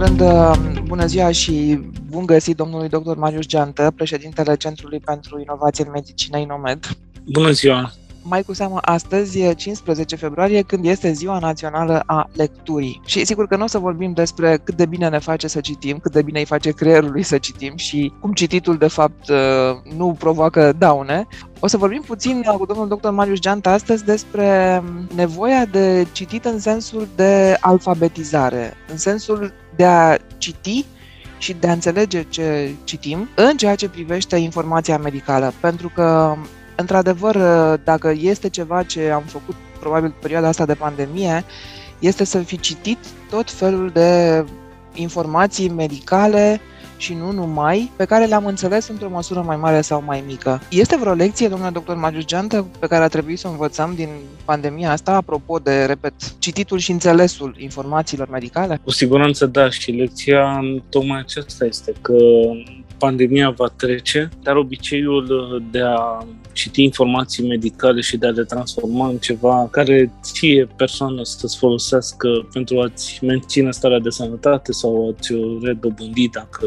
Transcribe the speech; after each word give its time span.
rând, 0.00 0.20
uh, 0.20 0.80
bună 0.84 1.06
ziua 1.06 1.30
și 1.30 1.80
bun 2.10 2.26
găsit 2.26 2.56
domnului 2.56 2.88
dr. 2.88 3.16
Marius 3.16 3.46
Geantă, 3.46 3.92
președintele 3.96 4.56
Centrului 4.56 5.00
pentru 5.00 5.40
Inovație 5.40 5.84
în 5.84 5.90
Medicină 5.90 6.38
Inomed. 6.38 6.88
Bună 7.24 7.50
ziua! 7.50 7.92
Mai 8.22 8.42
cu 8.42 8.52
seamă 8.52 8.78
astăzi, 8.80 9.54
15 9.54 10.16
februarie, 10.16 10.62
când 10.62 10.84
este 10.84 11.12
ziua 11.12 11.38
națională 11.38 12.02
a 12.06 12.28
lecturii. 12.32 13.00
Și 13.06 13.24
sigur 13.24 13.46
că 13.46 13.56
nu 13.56 13.64
o 13.64 13.66
să 13.66 13.78
vorbim 13.78 14.12
despre 14.12 14.60
cât 14.64 14.76
de 14.76 14.86
bine 14.86 15.08
ne 15.08 15.18
face 15.18 15.48
să 15.48 15.60
citim, 15.60 15.98
cât 15.98 16.12
de 16.12 16.22
bine 16.22 16.38
îi 16.38 16.44
face 16.44 16.70
creierului 16.70 17.22
să 17.22 17.38
citim 17.38 17.76
și 17.76 18.12
cum 18.20 18.32
cititul 18.32 18.76
de 18.76 18.88
fapt 18.88 19.28
uh, 19.28 19.36
nu 19.96 20.16
provoacă 20.18 20.72
daune. 20.78 21.26
O 21.60 21.66
să 21.66 21.76
vorbim 21.76 22.02
puțin 22.06 22.42
cu 22.42 22.66
domnul 22.66 22.88
dr. 22.88 23.08
Marius 23.08 23.38
Geanta 23.38 23.70
astăzi 23.70 24.04
despre 24.04 24.82
nevoia 25.14 25.64
de 25.64 26.06
citit 26.12 26.44
în 26.44 26.58
sensul 26.58 27.08
de 27.16 27.56
alfabetizare, 27.60 28.74
în 28.90 28.96
sensul 28.96 29.52
de 29.76 29.84
a 29.84 30.16
citi 30.38 30.84
și 31.38 31.52
de 31.52 31.68
a 31.68 31.72
înțelege 31.72 32.22
ce 32.22 32.74
citim 32.84 33.28
în 33.34 33.56
ceea 33.56 33.74
ce 33.74 33.88
privește 33.88 34.36
informația 34.36 34.98
medicală. 34.98 35.52
Pentru 35.60 35.88
că 35.94 36.36
într-adevăr, 36.80 37.36
dacă 37.84 38.12
este 38.20 38.48
ceva 38.48 38.82
ce 38.82 39.10
am 39.10 39.22
făcut 39.26 39.54
probabil 39.80 40.14
perioada 40.20 40.48
asta 40.48 40.66
de 40.66 40.74
pandemie, 40.74 41.44
este 41.98 42.24
să 42.24 42.38
fi 42.38 42.60
citit 42.60 42.98
tot 43.30 43.50
felul 43.50 43.90
de 43.90 44.44
informații 44.94 45.68
medicale 45.68 46.60
și 46.96 47.14
nu 47.14 47.32
numai, 47.32 47.90
pe 47.96 48.04
care 48.04 48.24
le-am 48.24 48.46
înțeles 48.46 48.88
într-o 48.88 49.08
măsură 49.08 49.40
mai 49.40 49.56
mare 49.56 49.80
sau 49.80 50.02
mai 50.06 50.24
mică. 50.26 50.60
Este 50.70 50.96
vreo 50.96 51.12
lecție, 51.12 51.48
domnule 51.48 51.70
doctor 51.70 51.96
Magius 51.96 52.24
Geantă, 52.24 52.66
pe 52.78 52.86
care 52.86 53.04
a 53.04 53.08
trebuit 53.08 53.38
să 53.38 53.48
o 53.48 53.50
învățăm 53.50 53.92
din 53.94 54.08
pandemia 54.44 54.90
asta, 54.90 55.12
apropo 55.12 55.58
de, 55.58 55.84
repet, 55.84 56.12
cititul 56.38 56.78
și 56.78 56.90
înțelesul 56.90 57.54
informațiilor 57.58 58.28
medicale? 58.28 58.80
Cu 58.84 58.90
siguranță 58.90 59.46
da, 59.46 59.70
și 59.70 59.90
lecția 59.90 60.60
tocmai 60.88 61.18
aceasta 61.18 61.64
este 61.64 61.92
că 62.00 62.16
pandemia 62.98 63.50
va 63.50 63.66
trece, 63.76 64.28
dar 64.42 64.56
obiceiul 64.56 65.62
de 65.70 65.80
a 65.80 66.26
citi 66.52 66.82
informații 66.82 67.46
medicale 67.46 68.00
și 68.00 68.16
de 68.16 68.26
a 68.26 68.30
le 68.30 68.44
transforma 68.44 69.08
în 69.08 69.16
ceva 69.16 69.68
care 69.70 70.12
ție 70.22 70.68
persoană 70.76 71.20
să-ți 71.24 71.58
folosească 71.58 72.48
pentru 72.52 72.80
a-ți 72.80 73.24
menține 73.24 73.70
starea 73.70 73.98
de 73.98 74.10
sănătate 74.10 74.72
sau 74.72 75.08
a-ți 75.08 75.32
redobândi 75.62 76.28
dacă 76.28 76.66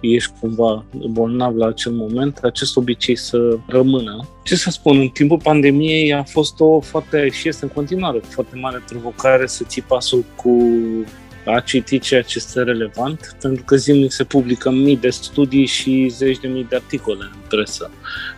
ești 0.00 0.32
cumva 0.40 0.84
bolnav 1.10 1.56
la 1.56 1.66
acel 1.66 1.92
moment, 1.92 2.38
acest 2.38 2.76
obicei 2.76 3.16
să 3.16 3.58
rămână. 3.66 4.28
Ce 4.44 4.56
să 4.56 4.70
spun, 4.70 4.98
în 4.98 5.08
timpul 5.08 5.40
pandemiei 5.42 6.14
a 6.14 6.22
fost 6.22 6.60
o 6.60 6.80
foarte, 6.80 7.28
și 7.30 7.48
este 7.48 7.64
în 7.64 7.70
continuare, 7.70 8.18
foarte 8.18 8.56
mare 8.56 8.82
provocare 8.88 9.46
să 9.46 9.64
ții 9.66 9.82
pasul 9.82 10.24
cu 10.36 10.58
a 11.46 11.60
citi 11.60 11.98
ceea 11.98 12.22
ce 12.22 12.34
este 12.36 12.62
relevant, 12.62 13.36
pentru 13.40 13.64
că 13.64 13.76
zilnic 13.76 14.12
se 14.12 14.24
publică 14.24 14.70
mii 14.70 14.96
de 14.96 15.10
studii 15.10 15.66
și 15.66 16.08
zeci 16.08 16.38
de 16.38 16.48
mii 16.48 16.66
de 16.68 16.76
articole 16.76 17.30
în 17.32 17.40
presă 17.48 17.90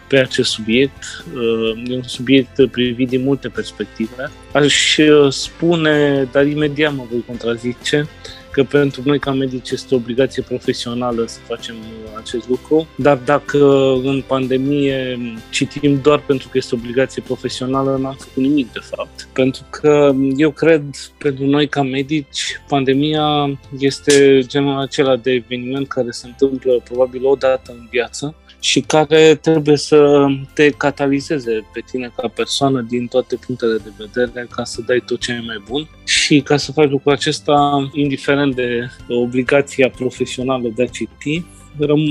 pe 0.08 0.18
acest 0.18 0.50
subiect. 0.50 1.24
Uh, 1.34 1.90
e 1.90 1.94
un 1.94 2.02
subiect 2.02 2.66
privit 2.70 3.08
din 3.08 3.22
multe 3.22 3.48
perspective. 3.48 4.30
Aș 4.52 4.96
uh, 4.96 5.32
spune, 5.32 6.28
dar 6.32 6.46
imediat 6.46 6.94
mă 6.94 7.06
voi 7.10 7.24
contrazice, 7.26 8.08
că 8.50 8.64
pentru 8.64 9.02
noi 9.04 9.18
ca 9.18 9.32
medici 9.32 9.70
este 9.70 9.94
o 9.94 9.96
obligație 9.96 10.42
profesională 10.42 11.24
să 11.26 11.38
facem 11.46 11.74
uh, 11.74 12.18
acest 12.18 12.48
lucru, 12.48 12.86
dar 12.96 13.16
dacă 13.16 13.58
în 14.02 14.22
pandemie 14.26 15.18
citim 15.50 16.00
doar 16.00 16.18
pentru 16.18 16.48
că 16.48 16.58
este 16.58 16.74
obligație 16.74 17.22
profesională, 17.22 17.98
n-am 18.00 18.16
făcut 18.18 18.42
nimic 18.42 18.72
de 18.72 18.80
fapt. 18.82 19.28
Pentru 19.32 19.62
că 19.70 20.14
eu 20.36 20.50
cred, 20.50 20.84
pentru 21.18 21.46
noi 21.46 21.68
ca 21.68 21.82
medici, 21.82 22.60
pandemia 22.68 23.58
este 23.78 24.40
genul 24.46 24.78
acela 24.78 25.16
de 25.16 25.30
eveniment 25.30 25.88
care 25.88 26.10
se 26.10 26.26
întâmplă 26.26 26.80
probabil 26.84 27.26
o 27.26 27.34
dată 27.34 27.70
în 27.78 27.86
viață 27.90 28.34
și 28.60 28.80
care 28.80 29.34
trebuie 29.34 29.76
să 29.76 30.26
te 30.54 30.70
catalizeze 30.70 31.66
pe 31.72 31.82
tine 31.90 32.12
ca 32.16 32.28
persoană 32.28 32.80
din 32.80 33.06
toate 33.06 33.36
punctele 33.46 33.76
de 33.76 33.92
vedere 33.98 34.46
ca 34.50 34.64
să 34.64 34.82
dai 34.86 35.02
tot 35.06 35.20
ce 35.20 35.32
e 35.32 35.40
mai 35.46 35.62
bun 35.68 35.88
și 36.04 36.40
ca 36.40 36.56
să 36.56 36.72
faci 36.72 36.90
lucrul 36.90 37.12
acesta, 37.12 37.90
indiferent 37.92 38.54
de 38.54 38.88
obligația 39.08 39.90
profesională 39.90 40.72
de 40.74 40.82
a 40.82 40.86
citi, 40.86 41.44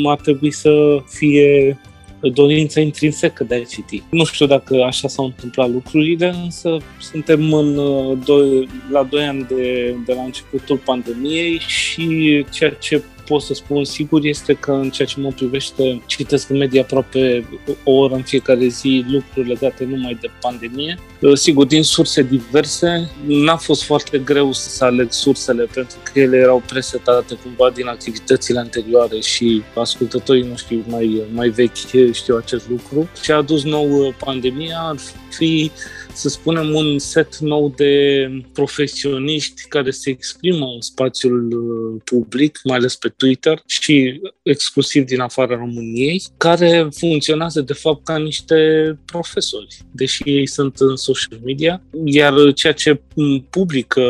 ar 0.06 0.20
trebui 0.20 0.52
să 0.52 1.04
fie 1.08 1.80
dorința 2.22 2.80
intrinsecă 2.80 3.44
de 3.44 3.56
a 3.56 3.64
citi. 3.64 4.04
Nu 4.10 4.26
știu 4.26 4.46
dacă 4.46 4.84
așa 4.84 5.08
s-au 5.08 5.26
întâmplat 5.26 5.70
lucrurile, 5.70 6.34
însă 6.44 6.78
suntem 7.00 7.54
în 7.54 7.78
uh, 7.78 8.18
doi, 8.26 8.68
la 8.92 9.04
doi 9.04 9.24
ani 9.24 9.46
de, 9.48 9.96
de 10.06 10.14
la 10.14 10.22
începutul 10.22 10.78
pandemiei 10.78 11.60
și 11.60 12.46
ceea 12.52 12.70
ce 12.70 13.04
pot 13.28 13.42
să 13.42 13.54
spun 13.54 13.84
sigur 13.84 14.26
este 14.26 14.54
că 14.54 14.72
în 14.72 14.90
ceea 14.90 15.08
ce 15.08 15.20
mă 15.20 15.32
privește 15.36 16.02
citesc 16.06 16.50
în 16.50 16.58
medie 16.58 16.80
aproape 16.80 17.48
o 17.84 17.92
oră 17.92 18.16
în 18.16 18.22
fiecare 18.22 18.68
zi 18.68 19.06
lucruri 19.08 19.48
legate 19.48 19.84
numai 19.84 20.18
de 20.22 20.30
pandemie. 20.42 20.98
Uh, 21.22 21.34
sigur, 21.34 21.66
din 21.66 21.84
surse 21.84 22.22
diverse, 22.22 23.10
n-a 23.26 23.56
fost 23.56 23.84
foarte 23.84 24.18
greu 24.18 24.52
să 24.52 24.84
aleg 24.84 25.12
sursele 25.12 25.64
pentru 25.64 25.98
că 26.04 26.20
ele 26.20 26.38
erau 26.38 26.64
presetate 26.68 27.36
cumva 27.44 27.70
din 27.70 27.88
activitățile 27.88 28.60
anterioare 28.60 29.20
și 29.20 29.64
ascultătorii 29.76 30.48
noștri 30.48 30.80
mai, 30.88 31.22
mai 31.34 31.50
vechi 31.50 32.12
știu 32.12 32.36
acest 32.36 32.70
lucru. 32.70 33.10
Ce 33.22 33.34
a 33.34 33.36
adus 33.36 33.64
nou 33.64 34.16
pandemia 34.26 34.80
ar 34.80 34.96
fi 35.30 35.72
să 36.18 36.30
spunem, 36.30 36.74
un 36.74 37.00
set 37.00 37.38
nou 37.38 37.74
de 37.76 38.28
profesioniști 38.54 39.68
care 39.68 39.92
se 39.92 40.10
exprimă 40.10 40.66
în 40.66 40.82
spațiul 40.82 41.48
uh, 41.52 42.02
public, 42.04 42.60
mai 42.64 42.78
ales 42.78 42.96
pe 42.96 43.10
Twitter 43.10 43.62
și 43.66 44.22
exclusiv 44.44 45.06
din 45.06 45.20
afara 45.20 45.56
României, 45.56 46.24
care 46.38 46.88
funcționează 46.92 47.62
de 47.62 47.74
fapt 47.74 48.06
ca 48.06 48.18
niște 48.18 48.56
profesori, 49.06 49.78
deși 49.92 50.22
ei 50.26 50.48
sunt 50.48 50.80
în 50.80 50.96
social 50.96 51.40
media, 51.44 51.82
iar 52.06 52.54
ceea 52.54 52.74
ce 52.74 53.02
publică 53.50 54.04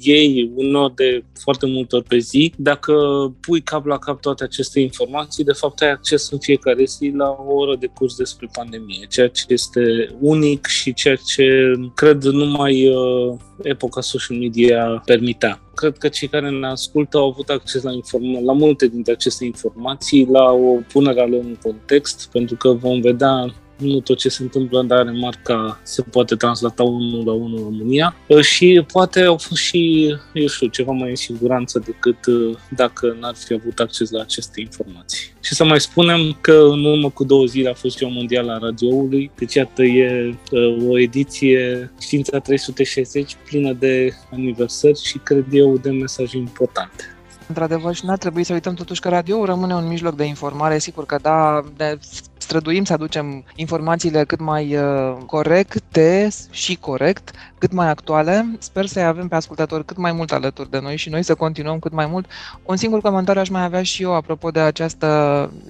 ei 0.00 0.52
unor 0.54 0.92
de 0.94 1.24
foarte 1.42 1.66
multe 1.66 1.96
ori 1.96 2.04
pe 2.04 2.18
zi, 2.18 2.52
dacă 2.56 2.94
pui 3.40 3.60
cap 3.60 3.86
la 3.86 3.98
cap 3.98 4.20
toate 4.20 4.44
aceste 4.44 4.80
informații, 4.80 5.44
de 5.44 5.52
fapt 5.52 5.82
ai 5.82 5.90
acces 5.90 6.30
în 6.30 6.38
fiecare 6.38 6.84
zi 6.84 7.12
la 7.14 7.36
o 7.46 7.54
oră 7.54 7.76
de 7.76 7.86
curs 7.86 8.16
despre 8.16 8.48
pandemie, 8.52 9.06
ceea 9.08 9.28
ce 9.28 9.44
este 9.48 10.08
unic 10.20 10.66
și 10.66 10.94
ceea 10.94 11.16
ce 11.24 11.72
cred 11.94 12.22
numai 12.22 12.88
uh, 12.88 13.34
epoca 13.62 14.00
social 14.00 14.38
media 14.38 15.02
permitea. 15.04 15.60
Cred 15.74 15.98
că 15.98 16.08
cei 16.08 16.28
care 16.28 16.50
ne 16.50 16.66
ascultă 16.66 17.16
au 17.16 17.28
avut 17.28 17.48
acces 17.48 17.82
la, 17.82 17.92
inform- 17.92 18.44
la 18.44 18.52
multe 18.52 18.86
dintre 18.86 19.12
aceste 19.12 19.44
informații, 19.44 20.28
la 20.30 20.52
o 20.52 20.78
punere 20.92 21.20
a 21.20 21.26
lor 21.26 21.40
în 21.40 21.56
context, 21.62 22.28
pentru 22.32 22.56
că 22.56 22.72
vom 22.72 23.00
vedea 23.00 23.54
nu 23.76 24.00
tot 24.00 24.18
ce 24.18 24.28
se 24.28 24.42
întâmplă 24.42 24.80
în 24.80 24.86
Danemarca 24.86 25.80
se 25.82 26.02
poate 26.02 26.34
translata 26.34 26.82
unul 26.82 27.24
la 27.24 27.32
unul 27.32 27.58
în 27.58 27.62
România 27.62 28.16
și 28.40 28.84
poate 28.92 29.20
au 29.20 29.36
fost 29.36 29.62
și, 29.62 30.14
eu 30.32 30.46
știu, 30.46 30.66
ceva 30.66 30.92
mai 30.92 31.08
în 31.08 31.16
siguranță 31.16 31.78
decât 31.84 32.26
uh, 32.26 32.56
dacă 32.68 33.16
n-ar 33.20 33.34
fi 33.34 33.52
avut 33.54 33.78
acces 33.78 34.10
la 34.10 34.20
aceste 34.20 34.60
informații. 34.60 35.32
Și 35.40 35.54
să 35.54 35.64
mai 35.64 35.80
spunem 35.80 36.36
că 36.40 36.52
în 36.52 36.84
urmă 36.84 37.10
cu 37.10 37.24
două 37.24 37.44
zile 37.44 37.68
a 37.68 37.74
fost 37.74 37.96
Ziua 37.96 38.10
Mondială 38.10 38.52
a 38.52 38.58
Radioului, 38.58 39.30
deci 39.38 39.54
iată 39.54 39.82
e 39.82 40.34
uh, 40.50 40.88
o 40.88 40.98
ediție 40.98 41.92
Știința 42.00 42.38
360 42.38 43.36
plină 43.48 43.72
de 43.72 44.12
aniversări 44.32 45.02
și 45.02 45.18
cred 45.18 45.44
eu 45.50 45.78
de 45.78 45.90
mesaje 45.90 46.36
importante. 46.36 47.04
Într-adevăr, 47.48 47.94
și 47.94 48.04
n-ar 48.04 48.18
trebui 48.18 48.44
să 48.44 48.52
uităm 48.52 48.74
totuși 48.74 49.00
că 49.00 49.08
radio 49.08 49.44
rămâne 49.44 49.74
un 49.74 49.88
mijloc 49.88 50.16
de 50.16 50.24
informare. 50.24 50.78
Sigur 50.78 51.06
că 51.06 51.18
da, 51.22 51.64
ne 51.76 51.96
străduim 52.44 52.84
să 52.84 52.92
aducem 52.92 53.44
informațiile 53.54 54.24
cât 54.24 54.40
mai 54.40 54.76
uh, 54.76 55.16
corecte 55.26 56.28
și 56.50 56.76
corect, 56.76 57.30
cât 57.64 57.72
mai 57.72 57.88
actuale. 57.88 58.56
Sper 58.58 58.86
să-i 58.86 59.04
avem 59.04 59.28
pe 59.28 59.34
ascultători 59.34 59.84
cât 59.84 59.96
mai 59.96 60.12
mult 60.12 60.32
alături 60.32 60.70
de 60.70 60.78
noi 60.82 60.96
și 60.96 61.08
noi 61.08 61.22
să 61.22 61.34
continuăm 61.34 61.78
cât 61.78 61.92
mai 61.92 62.06
mult. 62.06 62.26
Un 62.62 62.76
singur 62.76 63.00
comentariu 63.00 63.40
aș 63.40 63.48
mai 63.48 63.64
avea 63.64 63.82
și 63.82 64.02
eu 64.02 64.14
apropo 64.14 64.50
de 64.50 64.60
această 64.60 65.08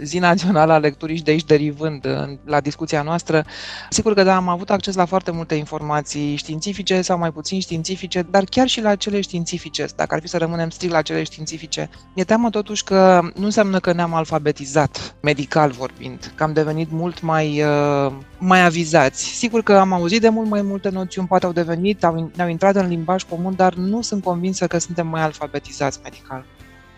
zi 0.02 0.18
națională 0.18 0.72
a 0.72 0.78
lecturii 0.78 1.16
și 1.16 1.22
de 1.22 1.30
aici 1.30 1.44
derivând 1.44 2.06
la 2.44 2.60
discuția 2.60 3.02
noastră. 3.02 3.44
Sigur 3.90 4.14
că 4.14 4.22
da, 4.22 4.36
am 4.36 4.48
avut 4.48 4.70
acces 4.70 4.94
la 4.94 5.04
foarte 5.04 5.30
multe 5.30 5.54
informații 5.54 6.36
științifice 6.36 7.02
sau 7.02 7.18
mai 7.18 7.30
puțin 7.30 7.60
științifice, 7.60 8.26
dar 8.30 8.44
chiar 8.44 8.66
și 8.66 8.80
la 8.80 8.94
cele 8.94 9.20
științifice, 9.20 9.86
dacă 9.96 10.14
ar 10.14 10.20
fi 10.20 10.28
să 10.28 10.38
rămânem 10.38 10.70
strict 10.70 10.92
la 10.92 11.02
cele 11.02 11.22
științifice. 11.22 11.90
Mi-e 12.14 12.24
teamă 12.24 12.50
totuși 12.50 12.84
că 12.84 13.20
nu 13.34 13.44
înseamnă 13.44 13.78
că 13.78 13.92
ne-am 13.92 14.14
alfabetizat, 14.14 15.14
medical 15.20 15.70
vorbind, 15.70 16.32
că 16.34 16.42
am 16.42 16.52
devenit 16.52 16.90
mult 16.90 17.22
mai, 17.22 17.62
uh, 17.62 18.12
mai 18.38 18.64
avizați. 18.64 19.24
Sigur 19.24 19.62
că 19.62 19.72
am 19.72 19.92
auzit 19.92 20.20
de 20.20 20.28
mult 20.28 20.48
mai 20.48 20.62
multe 20.62 20.88
noțiuni, 20.88 21.28
poate 21.28 21.46
au 21.46 21.52
devenit, 21.52 21.82
au, 22.00 22.30
ne-au 22.36 22.48
intrat 22.48 22.74
în 22.74 22.88
limbaj 22.88 23.22
comun, 23.22 23.54
dar 23.56 23.74
nu 23.74 24.02
sunt 24.02 24.22
convinsă 24.22 24.66
că 24.66 24.78
suntem 24.78 25.06
mai 25.06 25.22
alfabetizați 25.22 26.00
medical. 26.02 26.44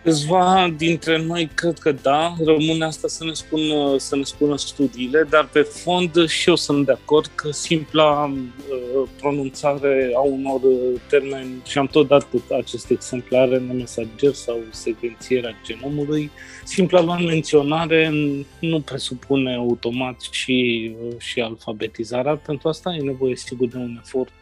Câțiva 0.06 0.74
dintre 0.76 1.22
noi 1.22 1.50
cred 1.54 1.78
că 1.78 1.92
da, 1.92 2.34
rămâne 2.44 2.84
asta 2.84 3.08
să 3.08 3.24
ne, 3.24 3.32
spună, 3.32 3.98
să 3.98 4.16
ne 4.16 4.22
spună 4.22 4.56
studiile, 4.56 5.26
dar 5.30 5.48
pe 5.52 5.60
fond 5.60 6.26
și 6.26 6.48
eu 6.48 6.54
sunt 6.54 6.86
de 6.86 6.92
acord 6.92 7.30
că 7.34 7.50
simpla 7.50 8.24
uh, 8.24 9.08
pronunțare 9.20 10.12
a 10.16 10.20
unor 10.20 10.60
termeni 11.08 11.62
și 11.64 11.78
am 11.78 11.86
tot 11.86 12.08
dat 12.08 12.26
aceste 12.58 12.92
exemplare 12.92 13.56
în 13.56 13.76
mesager 13.76 14.32
sau 14.32 14.58
secvențierea 14.70 15.54
genomului. 15.64 16.30
Simpla 16.66 17.00
lor 17.00 17.18
menționare 17.20 18.12
nu 18.60 18.80
presupune 18.80 19.54
automat 19.54 20.20
și, 20.30 20.90
și 21.18 21.40
alfabetizarea. 21.40 22.36
Pentru 22.36 22.68
asta 22.68 22.94
e 22.94 23.02
nevoie, 23.02 23.36
sigur, 23.36 23.68
de 23.68 23.76
un 23.76 24.00
efort 24.02 24.32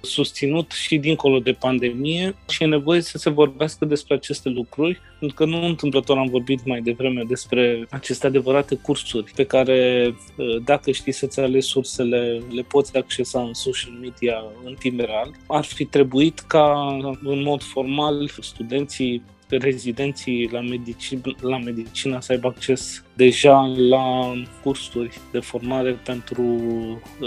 susținut 0.00 0.70
și 0.70 0.98
dincolo 0.98 1.38
de 1.38 1.52
pandemie 1.52 2.36
și 2.48 2.62
e 2.62 2.66
nevoie 2.66 3.00
să 3.00 3.18
se 3.18 3.30
vorbească 3.30 3.84
despre 3.84 4.14
aceste 4.14 4.48
lucruri, 4.48 5.00
pentru 5.18 5.36
că 5.36 5.44
nu 5.44 5.64
întâmplător 5.64 6.18
am 6.18 6.28
vorbit 6.28 6.66
mai 6.66 6.80
devreme 6.80 7.22
despre 7.28 7.86
aceste 7.90 8.26
adevărate 8.26 8.74
cursuri 8.74 9.32
pe 9.34 9.44
care, 9.44 10.14
dacă 10.64 10.90
știi 10.90 11.12
să-ți 11.12 11.40
alegi 11.40 11.66
sursele, 11.66 12.42
le 12.50 12.62
poți 12.62 12.96
accesa 12.96 13.42
în 13.42 13.54
social 13.54 13.92
media 14.00 14.42
în 14.64 14.74
timp 14.78 15.00
real. 15.00 15.30
Ar 15.46 15.64
fi 15.64 15.84
trebuit 15.84 16.38
ca, 16.38 16.96
în 17.22 17.42
mod 17.42 17.62
formal, 17.62 18.30
studenții 18.40 19.22
rezidenții 19.48 20.48
la, 20.52 20.60
medici, 20.60 21.18
la 21.40 21.58
medicină 21.58 22.20
să 22.20 22.32
aibă 22.32 22.48
acces 22.48 23.02
deja 23.14 23.72
la 23.76 24.32
cursuri 24.62 25.20
de 25.32 25.38
formare 25.38 25.92
pentru 25.92 26.44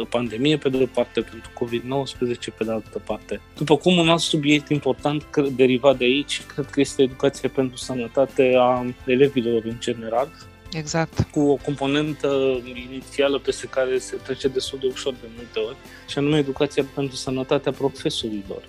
pandemie, 0.10 0.58
pe 0.58 0.70
de 0.70 0.78
o 0.84 0.86
parte, 0.86 1.22
pentru 1.22 1.50
COVID-19, 1.50 2.58
pe 2.58 2.64
de 2.64 2.72
altă 2.72 3.02
parte. 3.06 3.42
După 3.58 3.78
cum 3.78 3.98
un 3.98 4.10
alt 4.10 4.20
subiect 4.20 4.70
important 4.70 5.24
derivat 5.56 5.98
de 5.98 6.04
aici, 6.04 6.42
cred 6.54 6.66
că 6.66 6.80
este 6.80 7.02
educația 7.02 7.50
pentru 7.50 7.78
sănătate 7.78 8.54
a 8.58 8.86
elevilor 9.06 9.62
în 9.64 9.76
general, 9.80 10.30
Exact. 10.74 11.28
Cu 11.32 11.40
o 11.40 11.56
componentă 11.56 12.62
inițială 12.90 13.40
peste 13.40 13.68
care 13.68 13.98
se 13.98 14.16
trece 14.16 14.48
destul 14.48 14.80
de 14.80 14.88
ușor 14.92 15.14
de 15.14 15.28
multe 15.36 15.60
ori, 15.60 15.76
și 16.08 16.18
anume 16.18 16.38
educația 16.38 16.86
pentru 16.94 17.16
sănătatea 17.16 17.72
profesorilor, 17.72 18.64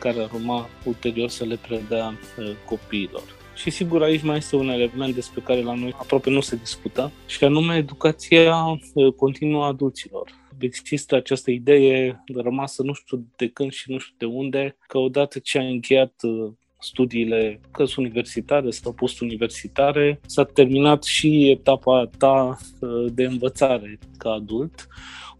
care 0.00 0.20
ar 0.20 0.30
urma 0.34 0.68
ulterior 0.84 1.28
să 1.28 1.44
le 1.44 1.58
predea 1.68 2.18
uh, 2.38 2.50
copiilor. 2.64 3.22
Și 3.54 3.70
sigur 3.70 4.02
aici 4.02 4.22
mai 4.22 4.36
este 4.36 4.56
un 4.56 4.68
element 4.68 5.14
despre 5.14 5.40
care 5.40 5.62
la 5.62 5.74
noi 5.74 5.94
aproape 5.98 6.30
nu 6.30 6.40
se 6.40 6.56
discută, 6.56 7.10
și 7.26 7.44
anume 7.44 7.76
educația 7.76 8.56
uh, 8.94 9.12
continuă 9.12 9.64
a 9.64 9.66
adulților 9.66 10.38
există 10.60 11.14
această 11.14 11.50
idee 11.50 12.24
rămasă 12.34 12.82
nu 12.82 12.92
știu 12.92 13.26
de 13.36 13.48
când 13.48 13.72
și 13.72 13.90
nu 13.90 13.98
știu 13.98 14.14
de 14.18 14.24
unde, 14.24 14.76
că 14.86 14.98
odată 14.98 15.38
ce 15.38 15.58
a 15.58 15.62
încheiat 15.62 16.14
uh, 16.22 16.52
studiile, 16.78 17.60
că 17.70 17.84
sunt 17.84 18.06
universitare 18.06 18.70
sau 18.70 18.92
post-universitare, 18.92 20.20
s-a 20.26 20.44
terminat 20.44 21.02
și 21.02 21.50
etapa 21.50 22.10
ta 22.18 22.58
uh, 22.80 23.12
de 23.12 23.24
învățare 23.24 23.98
ca 24.18 24.30
adult. 24.30 24.88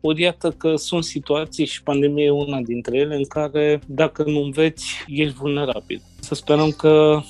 Ori 0.00 0.22
iată 0.22 0.50
că 0.50 0.76
sunt 0.76 1.04
situații 1.04 1.64
și 1.66 1.82
pandemia 1.82 2.24
e 2.24 2.30
una 2.30 2.60
dintre 2.60 2.98
ele 2.98 3.14
în 3.14 3.24
care 3.24 3.80
dacă 3.86 4.22
nu 4.26 4.40
înveți, 4.42 5.04
ești 5.06 5.34
vulnerabil. 5.34 6.02
Să 6.20 6.34
sperăm 6.34 6.70
că 6.70 7.20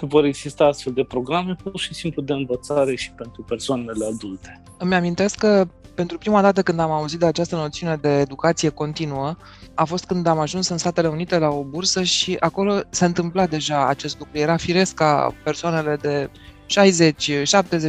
vor 0.00 0.24
exista 0.24 0.64
astfel 0.64 0.92
de 0.92 1.02
programe 1.02 1.56
pur 1.62 1.80
și 1.80 1.94
simplu 1.94 2.22
de 2.22 2.32
învățare 2.32 2.94
și 2.94 3.10
pentru 3.10 3.42
persoanele 3.42 4.04
adulte. 4.04 4.62
Îmi 4.78 4.94
amintesc 4.94 5.36
că 5.36 5.68
pentru 5.94 6.18
prima 6.18 6.42
dată 6.42 6.62
când 6.62 6.78
am 6.80 6.90
auzit 6.90 7.18
de 7.18 7.26
această 7.26 7.56
noțiune 7.56 7.96
de 7.96 8.08
educație 8.08 8.68
continuă, 8.68 9.36
a 9.74 9.84
fost 9.84 10.04
când 10.04 10.26
am 10.26 10.38
ajuns 10.38 10.68
în 10.68 10.78
Statele 10.78 11.08
Unite 11.08 11.38
la 11.38 11.48
o 11.48 11.62
bursă 11.62 12.02
și 12.02 12.36
acolo 12.40 12.80
se 12.90 13.04
întâmpla 13.04 13.46
deja 13.46 13.86
acest 13.86 14.18
lucru. 14.18 14.38
Era 14.38 14.56
firesc 14.56 14.94
ca 14.94 15.34
persoanele 15.44 15.96
de 16.00 16.30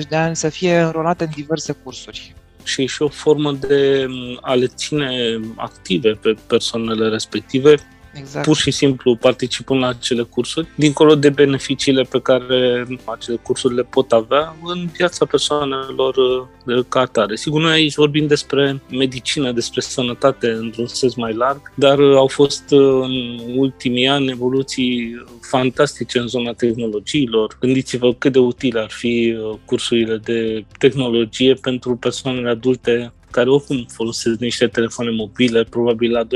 60-70 0.04 0.08
de 0.10 0.16
ani 0.16 0.36
să 0.36 0.50
fie 0.50 0.80
înrolate 0.80 1.24
în 1.24 1.30
diverse 1.36 1.72
cursuri. 1.72 2.36
Și 2.63 2.86
și 2.86 3.02
o 3.02 3.08
formă 3.08 3.52
de 3.52 4.06
a 4.42 4.54
le 4.54 4.68
ține 4.68 5.40
active 5.56 6.12
pe 6.12 6.36
persoanele 6.48 7.08
respective, 7.08 7.75
Exact. 8.13 8.46
Pur 8.46 8.56
și 8.56 8.72
simplu 8.72 9.16
participând 9.16 9.81
la 9.81 9.88
acele 9.88 10.22
cursuri, 10.22 10.68
dincolo 10.75 11.16
de 11.16 11.30
beneficiile 11.30 12.02
pe 12.02 12.22
care 12.22 12.88
acele 13.06 13.38
cursuri 13.42 13.75
le 13.75 13.84
pot 13.84 14.12
avea 14.12 14.56
în 14.63 14.90
viața 14.98 15.25
persoanelor 15.25 16.16
uh, 16.66 16.86
ca 16.90 17.00
atare. 17.00 17.36
Sigur, 17.36 17.62
noi 17.62 17.72
aici 17.72 17.96
vorbim 17.96 18.28
despre 18.28 18.81
medicină, 18.92 19.52
despre 19.52 19.81
sănătate 19.81 20.48
într-un 20.48 20.88
sens 20.88 21.16
mai 21.16 21.34
larg, 21.34 21.72
dar 21.75 22.00
uh, 22.00 22.16
au 22.16 22.28
fost 22.28 22.72
uh, 22.72 22.80
în 23.02 23.40
ultimii 23.56 24.08
ani 24.08 24.30
evoluții 24.30 25.25
fantastice 25.42 26.19
în 26.19 26.28
zona 26.28 26.54
tehnologiilor. 26.54 27.58
Gândiți-vă 27.60 28.13
cât 28.13 28.31
de 28.31 28.40
utile 28.40 28.80
ar 28.80 28.92
fi 28.92 29.38
cursurile 29.66 30.18
de 30.18 30.66
tehnologie 30.78 31.54
pentru 31.54 31.96
persoanele 31.96 32.50
adulte 32.50 33.13
care 33.31 33.50
oricum 33.50 33.86
folosesc 33.89 34.39
niște 34.39 34.68
telefoane 34.68 35.12
mobile, 35.12 35.63
probabil 35.63 36.12
la 36.12 36.24
2% 36.24 36.28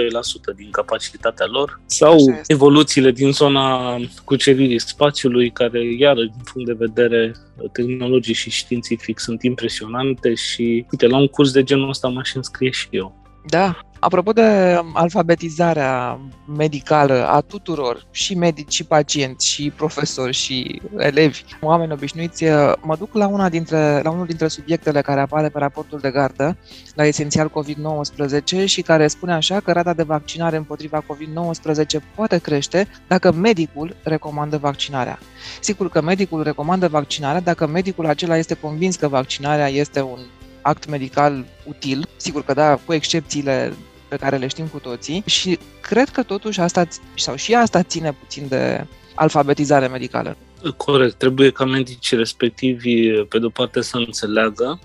din 0.55 0.69
capacitatea 0.71 1.45
lor, 1.49 1.79
sau 1.85 2.17
evoluțiile 2.47 3.11
din 3.11 3.31
zona 3.31 3.95
cuceririi 4.23 4.79
spațiului, 4.79 5.51
care, 5.51 5.95
iar 5.97 6.15
din 6.15 6.43
punct 6.53 6.67
de 6.67 6.85
vedere 6.85 7.33
tehnologic 7.71 8.35
și 8.35 8.49
științific, 8.49 9.19
sunt 9.19 9.43
impresionante 9.43 10.33
și, 10.33 10.85
uite, 10.91 11.07
la 11.07 11.17
un 11.17 11.27
curs 11.27 11.51
de 11.51 11.63
genul 11.63 11.89
ăsta 11.89 12.07
m-aș 12.07 12.33
înscrie 12.33 12.69
și 12.69 12.87
eu. 12.91 13.23
Da, 13.47 13.79
Apropo 13.99 14.31
de 14.31 14.79
alfabetizarea 14.93 16.19
medicală 16.57 17.27
a 17.27 17.41
tuturor, 17.41 18.05
și 18.11 18.35
medici, 18.35 18.73
și 18.73 18.83
pacienți, 18.83 19.47
și 19.47 19.71
profesori, 19.75 20.33
și 20.33 20.81
elevi, 20.97 21.43
oameni 21.61 21.91
obișnuiți, 21.91 22.45
mă 22.81 22.95
duc 22.97 23.13
la, 23.13 23.27
una 23.27 23.49
dintre, 23.49 24.01
la 24.03 24.09
unul 24.09 24.25
dintre 24.25 24.47
subiectele 24.47 25.01
care 25.01 25.19
apare 25.19 25.49
pe 25.49 25.59
raportul 25.59 25.99
de 25.99 26.11
gardă, 26.11 26.57
la 26.95 27.05
esențial 27.05 27.51
COVID-19, 27.51 28.65
și 28.65 28.81
care 28.81 29.07
spune 29.07 29.33
așa 29.33 29.59
că 29.59 29.71
rata 29.71 29.93
de 29.93 30.03
vaccinare 30.03 30.57
împotriva 30.57 31.03
COVID-19 31.03 31.85
poate 32.15 32.37
crește 32.37 32.87
dacă 33.07 33.31
medicul 33.31 33.95
recomandă 34.03 34.57
vaccinarea. 34.57 35.19
Sigur 35.61 35.89
că 35.89 36.01
medicul 36.01 36.43
recomandă 36.43 36.87
vaccinarea 36.87 37.41
dacă 37.41 37.67
medicul 37.67 38.05
acela 38.05 38.37
este 38.37 38.53
convins 38.53 38.95
că 38.95 39.07
vaccinarea 39.07 39.67
este 39.69 40.01
un 40.01 40.19
act 40.65 40.87
medical 40.89 41.45
util, 41.63 42.07
sigur 42.15 42.43
că 42.43 42.53
da, 42.53 42.75
cu 42.85 42.93
excepțiile 42.93 43.73
pe 44.07 44.15
care 44.15 44.37
le 44.37 44.47
știm 44.47 44.65
cu 44.65 44.79
toții 44.79 45.23
și 45.25 45.59
cred 45.81 46.09
că 46.09 46.23
totuși 46.23 46.59
asta, 46.59 46.87
sau 47.15 47.35
și 47.35 47.53
asta 47.53 47.83
ține 47.83 48.11
puțin 48.19 48.47
de 48.47 48.85
alfabetizare 49.15 49.87
medicală. 49.87 50.37
Corect, 50.77 51.15
trebuie 51.17 51.51
ca 51.51 51.65
medicii 51.65 52.17
respectivi, 52.17 53.11
pe 53.11 53.39
de-o 53.39 53.49
parte, 53.49 53.81
să 53.81 53.97
înțeleagă 53.97 54.79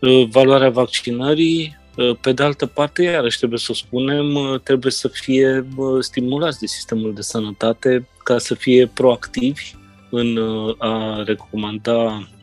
uh, 0.00 0.28
valoarea 0.30 0.70
vaccinării, 0.70 1.78
uh, 1.96 2.16
pe 2.20 2.32
de 2.32 2.42
altă 2.42 2.66
parte, 2.66 3.02
iarăși 3.02 3.38
trebuie 3.38 3.58
să 3.58 3.68
o 3.70 3.74
spunem, 3.74 4.34
uh, 4.34 4.60
trebuie 4.60 4.92
să 4.92 5.08
fie 5.08 5.66
stimulați 6.00 6.58
de 6.58 6.66
sistemul 6.66 7.14
de 7.14 7.22
sănătate 7.22 8.08
ca 8.22 8.38
să 8.38 8.54
fie 8.54 8.86
proactivi 8.86 9.74
în 10.10 10.38
a 10.78 11.22
recomanda 11.24 11.96
Uh, 12.10 12.35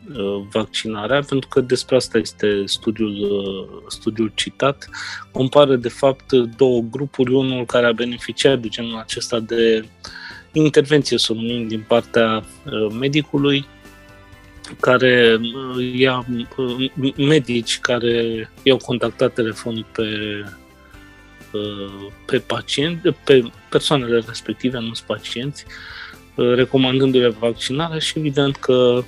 vaccinarea, 0.50 1.22
pentru 1.28 1.48
că 1.48 1.60
despre 1.60 1.96
asta 1.96 2.18
este 2.18 2.62
studiul, 2.64 3.10
uh, 3.10 3.82
studiul 3.88 4.32
citat. 4.34 4.88
Compară, 5.32 5.76
de 5.76 5.88
fapt, 5.88 6.32
două 6.32 6.80
grupuri, 6.90 7.32
unul 7.32 7.64
care 7.64 7.86
a 7.86 7.92
beneficiat 7.92 8.58
de 8.58 8.68
genul 8.68 8.98
acesta 8.98 9.40
de 9.40 9.84
intervenție, 10.52 11.18
să 11.18 11.32
numim, 11.32 11.68
din 11.68 11.84
partea 11.88 12.44
uh, 12.64 12.94
medicului, 13.00 13.66
care 14.80 15.40
ia 15.94 16.26
medici 17.16 17.78
care 17.80 18.50
i-au 18.62 18.76
contactat 18.76 19.32
telefonic 19.32 19.86
pe 19.86 20.04
pe 22.26 22.38
pacienți, 22.38 23.08
pe 23.24 23.44
persoanele 23.70 24.22
respective, 24.26 24.78
nu 24.78 24.92
pacienți, 25.06 25.64
recomandându-le 26.34 27.28
vaccinarea 27.28 27.98
și 27.98 28.18
evident 28.18 28.56
că 28.56 28.72
uh, 28.72 29.04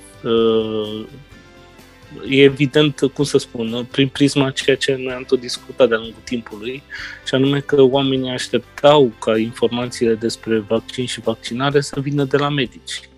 e 2.29 2.43
evident, 2.43 2.99
cum 3.13 3.23
să 3.23 3.37
spun, 3.37 3.87
prin 3.91 4.07
prisma 4.07 4.51
ceea 4.51 4.75
ce 4.75 4.95
noi 4.95 5.13
am 5.13 5.23
tot 5.23 5.39
discutat 5.39 5.89
de-a 5.89 5.97
lungul 5.97 6.21
timpului, 6.23 6.83
și 7.25 7.35
anume 7.35 7.59
că 7.59 7.81
oamenii 7.81 8.29
așteptau 8.29 9.11
ca 9.19 9.37
informațiile 9.37 10.15
despre 10.15 10.59
vaccin 10.59 11.05
și 11.05 11.19
vaccinare 11.19 11.81
să 11.81 11.99
vină 11.99 12.23
de 12.23 12.37
la 12.37 12.49
medici. 12.49 13.09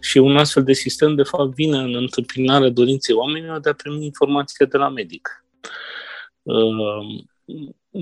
Și 0.00 0.18
un 0.18 0.36
astfel 0.36 0.62
de 0.62 0.72
sistem, 0.72 1.14
de 1.14 1.22
fapt, 1.22 1.54
vine 1.54 1.76
în 1.76 1.94
întâmpinarea 1.94 2.68
dorinței 2.68 3.14
oamenilor 3.14 3.60
de 3.60 3.68
a 3.68 3.72
primi 3.72 4.04
informații 4.04 4.66
de 4.66 4.76
la 4.76 4.88
medic. 4.88 5.44
Uh, 6.42 7.24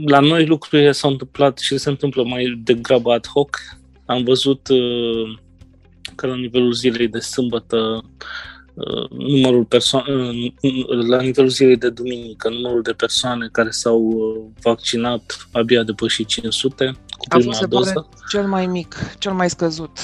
la 0.07 0.21
noi 0.21 0.47
lucrurile 0.47 0.93
s-au 0.93 1.11
întâmplat 1.11 1.59
și 1.59 1.79
se 1.79 1.89
întâmplă 1.89 2.23
mai 2.23 2.61
degrabă 2.65 3.13
ad 3.13 3.27
hoc, 3.27 3.59
am 4.07 4.25
văzut 4.25 4.69
uh, 4.69 5.39
că 6.15 6.27
la 6.27 6.37
nivelul 6.37 6.73
zilei 6.73 7.09
de 7.09 7.19
sâmbătă 7.19 8.03
uh, 8.75 9.11
numărul 9.11 9.65
persoane, 9.65 10.13
uh, 10.13 11.07
la 11.09 11.21
nivelul 11.21 11.51
zilei 11.51 11.77
de 11.77 11.91
duminică, 11.91 12.49
numărul 12.49 12.83
de 12.83 12.93
persoane 12.93 13.49
care 13.53 13.71
s-au 13.71 14.03
vaccinat 14.63 15.49
abia 15.53 15.83
depășit 15.83 16.27
500 16.27 16.97
cu 17.19 17.29
prima 17.29 17.53
A 17.53 17.57
fost, 17.57 17.69
doză. 17.69 18.09
cel 18.29 18.47
mai 18.47 18.67
mic, 18.67 18.97
cel 19.19 19.33
mai 19.33 19.51
scăzut 19.51 19.99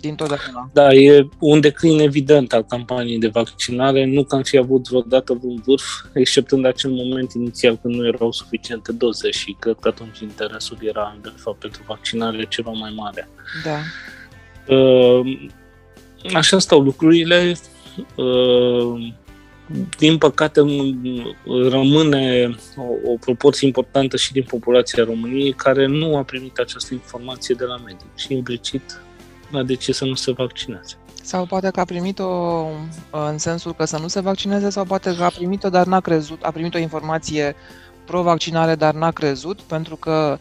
din 0.00 0.14
totdeauna. 0.14 0.70
Da, 0.72 0.92
e 0.92 1.28
un 1.38 1.60
declin 1.60 2.00
evident 2.00 2.52
al 2.52 2.64
campaniei 2.64 3.18
de 3.18 3.28
vaccinare. 3.28 4.04
Nu 4.04 4.24
că 4.24 4.34
am 4.34 4.42
fi 4.42 4.56
avut 4.56 4.88
vreodată 4.88 5.38
un 5.42 5.60
vârf, 5.64 5.84
exceptând 6.12 6.64
acel 6.64 6.90
moment 6.90 7.32
inițial 7.32 7.78
când 7.82 7.94
nu 7.94 8.06
erau 8.06 8.32
suficiente 8.32 8.92
doze 8.92 9.30
și 9.30 9.56
cred 9.58 9.76
că 9.80 9.88
atunci 9.88 10.18
interesul 10.18 10.78
era, 10.80 11.16
de 11.22 11.32
fapt, 11.36 11.58
pentru 11.58 11.82
vaccinare 11.86 12.46
ceva 12.48 12.70
mai 12.70 12.92
mare. 12.96 13.28
Da. 13.64 13.78
Uh, 14.68 15.48
așa 16.34 16.58
stau 16.58 16.80
lucrurile. 16.80 17.56
Uh, 18.14 19.12
din 19.98 20.18
păcate, 20.18 20.60
rămâne 21.68 22.54
o, 22.76 23.10
o 23.12 23.16
proporție 23.20 23.66
importantă 23.66 24.16
și 24.16 24.32
din 24.32 24.42
populația 24.42 25.04
României 25.04 25.52
care 25.52 25.86
nu 25.86 26.16
a 26.16 26.22
primit 26.22 26.58
această 26.58 26.94
informație 26.94 27.54
de 27.58 27.64
la 27.64 27.76
medic 27.76 28.16
și 28.16 28.34
implicit 28.34 29.00
a 29.52 29.62
decis 29.62 29.96
să 29.96 30.04
nu 30.04 30.14
se 30.14 30.32
vaccineze. 30.32 30.94
Sau 31.22 31.46
poate 31.46 31.70
că 31.70 31.80
a 31.80 31.84
primit-o 31.84 32.62
în 33.10 33.38
sensul 33.38 33.74
că 33.74 33.84
să 33.84 33.98
nu 33.98 34.08
se 34.08 34.20
vaccineze 34.20 34.70
sau 34.70 34.84
poate 34.84 35.16
că 35.16 35.22
a 35.22 35.28
primit-o, 35.28 35.68
dar 35.68 35.86
n-a 35.86 36.00
crezut, 36.00 36.42
a 36.42 36.50
primit 36.50 36.74
o 36.74 36.78
informație 36.78 37.54
pro-vaccinare, 38.04 38.74
dar 38.74 38.94
n-a 38.94 39.10
crezut, 39.10 39.60
pentru 39.60 39.96
că 39.96 40.38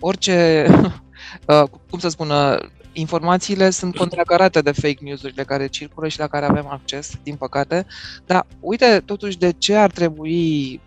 orice, 0.00 0.66
cum 1.90 1.98
să 1.98 2.08
spună, 2.08 2.58
informațiile 2.92 3.70
sunt 3.70 3.96
contracarate 3.96 4.60
de 4.60 4.72
fake 4.72 4.98
news-urile 5.00 5.44
care 5.44 5.66
circulă 5.66 6.08
și 6.08 6.18
la 6.18 6.26
care 6.26 6.46
avem 6.46 6.66
acces, 6.68 7.12
din 7.22 7.34
păcate. 7.34 7.86
Dar 8.26 8.46
uite 8.60 9.02
totuși 9.04 9.38
de 9.38 9.52
ce 9.58 9.74
ar 9.74 9.90
trebui 9.90 10.80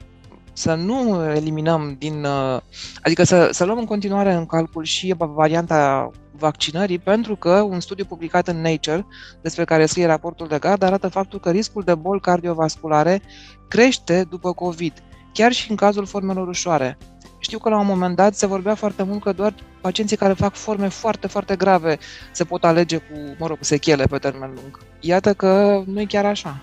să 0.53 0.73
nu 0.73 1.23
eliminăm 1.35 1.95
din. 1.99 2.23
Uh, 2.23 2.59
adică 3.01 3.23
să, 3.23 3.49
să 3.51 3.65
luăm 3.65 3.77
în 3.77 3.85
continuare 3.85 4.33
în 4.33 4.45
calcul 4.45 4.83
și 4.83 5.13
varianta 5.17 6.09
vaccinării, 6.31 6.99
pentru 6.99 7.35
că 7.35 7.49
un 7.49 7.79
studiu 7.79 8.05
publicat 8.05 8.47
în 8.47 8.61
Nature, 8.61 9.05
despre 9.41 9.63
care 9.63 9.85
scrie 9.85 10.05
raportul 10.05 10.47
de 10.47 10.59
gard, 10.59 10.81
arată 10.81 11.07
faptul 11.07 11.39
că 11.39 11.49
riscul 11.49 11.83
de 11.83 11.95
boli 11.95 12.21
cardiovasculare 12.21 13.21
crește 13.67 14.25
după 14.29 14.53
COVID, 14.53 14.93
chiar 15.33 15.51
și 15.51 15.69
în 15.69 15.75
cazul 15.75 16.05
formelor 16.05 16.47
ușoare. 16.47 16.97
Știu 17.39 17.57
că 17.57 17.69
la 17.69 17.79
un 17.79 17.85
moment 17.85 18.15
dat 18.15 18.35
se 18.35 18.45
vorbea 18.45 18.75
foarte 18.75 19.03
mult 19.03 19.21
că 19.21 19.31
doar 19.31 19.53
pacienții 19.83 20.17
care 20.17 20.33
fac 20.33 20.55
forme 20.55 20.87
foarte, 20.87 21.27
foarte 21.27 21.55
grave 21.55 21.97
se 22.31 22.43
pot 22.43 22.63
alege 22.63 22.97
cu, 22.97 23.35
mă 23.39 23.47
rog, 23.47 23.57
sechele 23.59 24.05
pe 24.05 24.17
termen 24.17 24.51
lung. 24.55 24.79
Iată 24.99 25.33
că 25.33 25.83
nu 25.85 25.99
e 25.99 26.05
chiar 26.05 26.25
așa. 26.25 26.61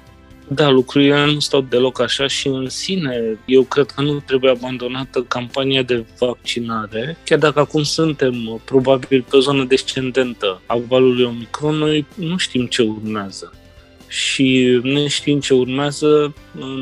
Da, 0.49 0.69
lucrurile 0.69 1.25
nu 1.25 1.39
stau 1.39 1.61
deloc 1.61 2.01
așa 2.01 2.27
și 2.27 2.49
în 2.49 2.69
sine 2.69 3.39
eu 3.45 3.63
cred 3.63 3.87
că 3.91 4.01
nu 4.03 4.21
trebuie 4.21 4.51
abandonată 4.51 5.23
campania 5.23 5.83
de 5.83 6.05
vaccinare. 6.19 7.17
Chiar 7.25 7.39
dacă 7.39 7.61
acum 7.61 7.83
suntem 7.83 8.61
probabil 8.65 9.27
pe 9.31 9.37
o 9.37 9.41
zonă 9.41 9.65
descendentă 9.65 10.61
a 10.67 10.81
valului 10.89 11.25
Omicron, 11.25 11.75
noi 11.75 12.07
nu 12.15 12.37
știm 12.37 12.67
ce 12.67 12.83
urmează 12.83 13.53
și 14.11 14.81
neștiind 14.83 15.43
ce 15.43 15.55
urmează, 15.55 16.35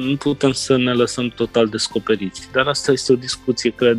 nu 0.05 0.17
putem 0.17 0.53
să 0.53 0.77
ne 0.77 0.93
lăsăm 0.93 1.29
total 1.29 1.67
descoperiți. 1.67 2.49
Dar 2.53 2.67
asta 2.67 2.93
este 2.93 3.13
o 3.13 3.17
discuție, 3.17 3.71
cred, 3.71 3.99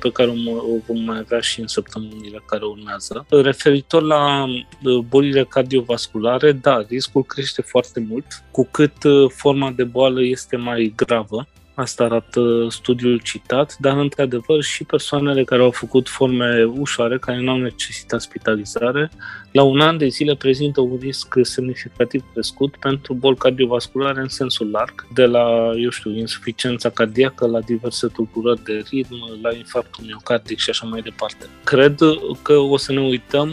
pe 0.00 0.10
care 0.12 0.30
o 0.30 0.76
vom 0.86 1.04
mai 1.04 1.18
avea 1.18 1.40
și 1.40 1.60
în 1.60 1.66
săptămânile 1.66 2.42
care 2.46 2.64
urmează. 2.64 3.26
Referitor 3.28 4.02
la 4.02 4.44
uh, 4.44 4.98
bolile 5.08 5.44
cardiovasculare, 5.44 6.52
da, 6.52 6.84
riscul 6.88 7.24
crește 7.24 7.62
foarte 7.62 8.06
mult, 8.08 8.26
cu 8.50 8.68
cât 8.70 9.04
uh, 9.04 9.30
forma 9.30 9.70
de 9.70 9.84
boală 9.84 10.22
este 10.22 10.56
mai 10.56 10.92
gravă 10.96 11.46
Asta 11.76 12.04
arată 12.04 12.66
studiul 12.70 13.18
citat, 13.18 13.76
dar 13.78 13.98
într-adevăr 13.98 14.62
și 14.62 14.84
persoanele 14.84 15.44
care 15.44 15.62
au 15.62 15.70
făcut 15.70 16.08
forme 16.08 16.64
ușoare, 16.64 17.18
care 17.18 17.40
nu 17.40 17.50
au 17.50 17.58
necesitat 17.58 18.20
spitalizare, 18.20 19.10
la 19.52 19.62
un 19.62 19.80
an 19.80 19.98
de 19.98 20.06
zile 20.06 20.34
prezintă 20.34 20.80
un 20.80 20.98
risc 21.00 21.34
semnificativ 21.42 22.24
crescut 22.32 22.76
pentru 22.76 23.14
boli 23.14 23.36
cardiovasculare 23.36 24.20
în 24.20 24.28
sensul 24.28 24.70
larg, 24.70 25.06
de 25.14 25.24
la, 25.24 25.70
eu 25.82 25.90
știu, 25.90 26.10
insuficiența 26.10 26.90
cardiacă, 26.90 27.46
la 27.46 27.60
diverse 27.60 28.06
tulburări 28.06 28.64
de 28.64 28.82
ritm, 28.90 29.38
la 29.42 29.54
infarctul 29.54 30.04
miocardic 30.06 30.58
și 30.58 30.70
așa 30.70 30.86
mai 30.86 31.00
departe. 31.00 31.46
Cred 31.64 31.98
că 32.42 32.52
o 32.52 32.76
să 32.76 32.92
ne 32.92 33.00
uităm 33.00 33.50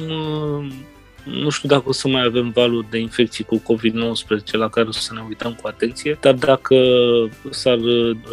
nu 1.24 1.50
știu 1.50 1.70
dacă 1.70 1.84
o 1.86 1.92
să 1.92 2.08
mai 2.08 2.24
avem 2.24 2.50
valuri 2.50 2.90
de 2.90 2.98
infecții 2.98 3.44
cu 3.44 3.62
COVID-19 3.62 4.52
la 4.52 4.70
care 4.70 4.88
o 4.88 4.92
să 4.92 5.14
ne 5.14 5.22
uităm 5.28 5.58
cu 5.62 5.68
atenție, 5.68 6.18
dar 6.22 6.34
dacă 6.34 6.76
s-ar 7.50 7.80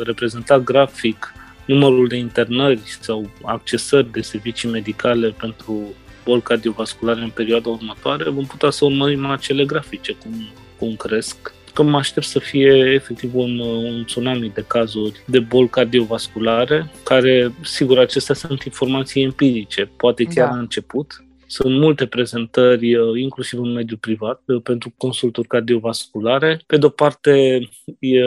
reprezenta 0.05 0.59
grafic 0.59 1.35
numărul 1.65 2.09
de 2.09 2.17
internări 2.17 2.81
sau 3.01 3.31
accesări 3.43 4.13
de 4.13 4.21
servicii 4.21 4.71
medicale 4.71 5.29
pentru 5.29 5.81
boli 6.25 6.43
cardiovasculare 6.43 7.21
în 7.21 7.31
perioada 7.31 7.69
următoare, 7.69 8.31
vom 8.31 8.47
putea 8.47 8.71
să 8.71 8.85
urmărim 8.85 9.27
acele 9.27 9.65
grafice, 9.65 10.13
cum, 10.13 10.33
cum 10.79 10.97
cresc 10.97 11.55
că 11.75 11.83
mă 11.83 11.97
aștept 11.97 12.27
să 12.27 12.39
fie 12.39 12.93
efectiv 12.95 13.35
un, 13.35 13.59
un 13.59 14.05
tsunami 14.05 14.51
de 14.55 14.65
cazuri 14.67 15.23
de 15.25 15.39
boli 15.39 15.69
cardiovasculare, 15.69 16.91
care, 17.05 17.53
sigur, 17.63 17.99
acestea 17.99 18.35
sunt 18.35 18.63
informații 18.63 19.23
empirice, 19.23 19.91
poate 19.97 20.25
chiar 20.25 20.49
da. 20.49 20.55
la 20.55 20.61
început, 20.61 21.25
sunt 21.51 21.79
multe 21.79 22.07
prezentări, 22.07 22.95
uh, 22.95 23.21
inclusiv 23.21 23.61
în 23.61 23.73
mediul 23.73 23.99
privat, 23.99 24.43
uh, 24.47 24.63
pentru 24.63 24.93
consulturi 24.97 25.49
cardiovasculare. 25.49 26.61
Pe 26.67 26.77
de-o 26.77 26.89
parte 26.89 27.59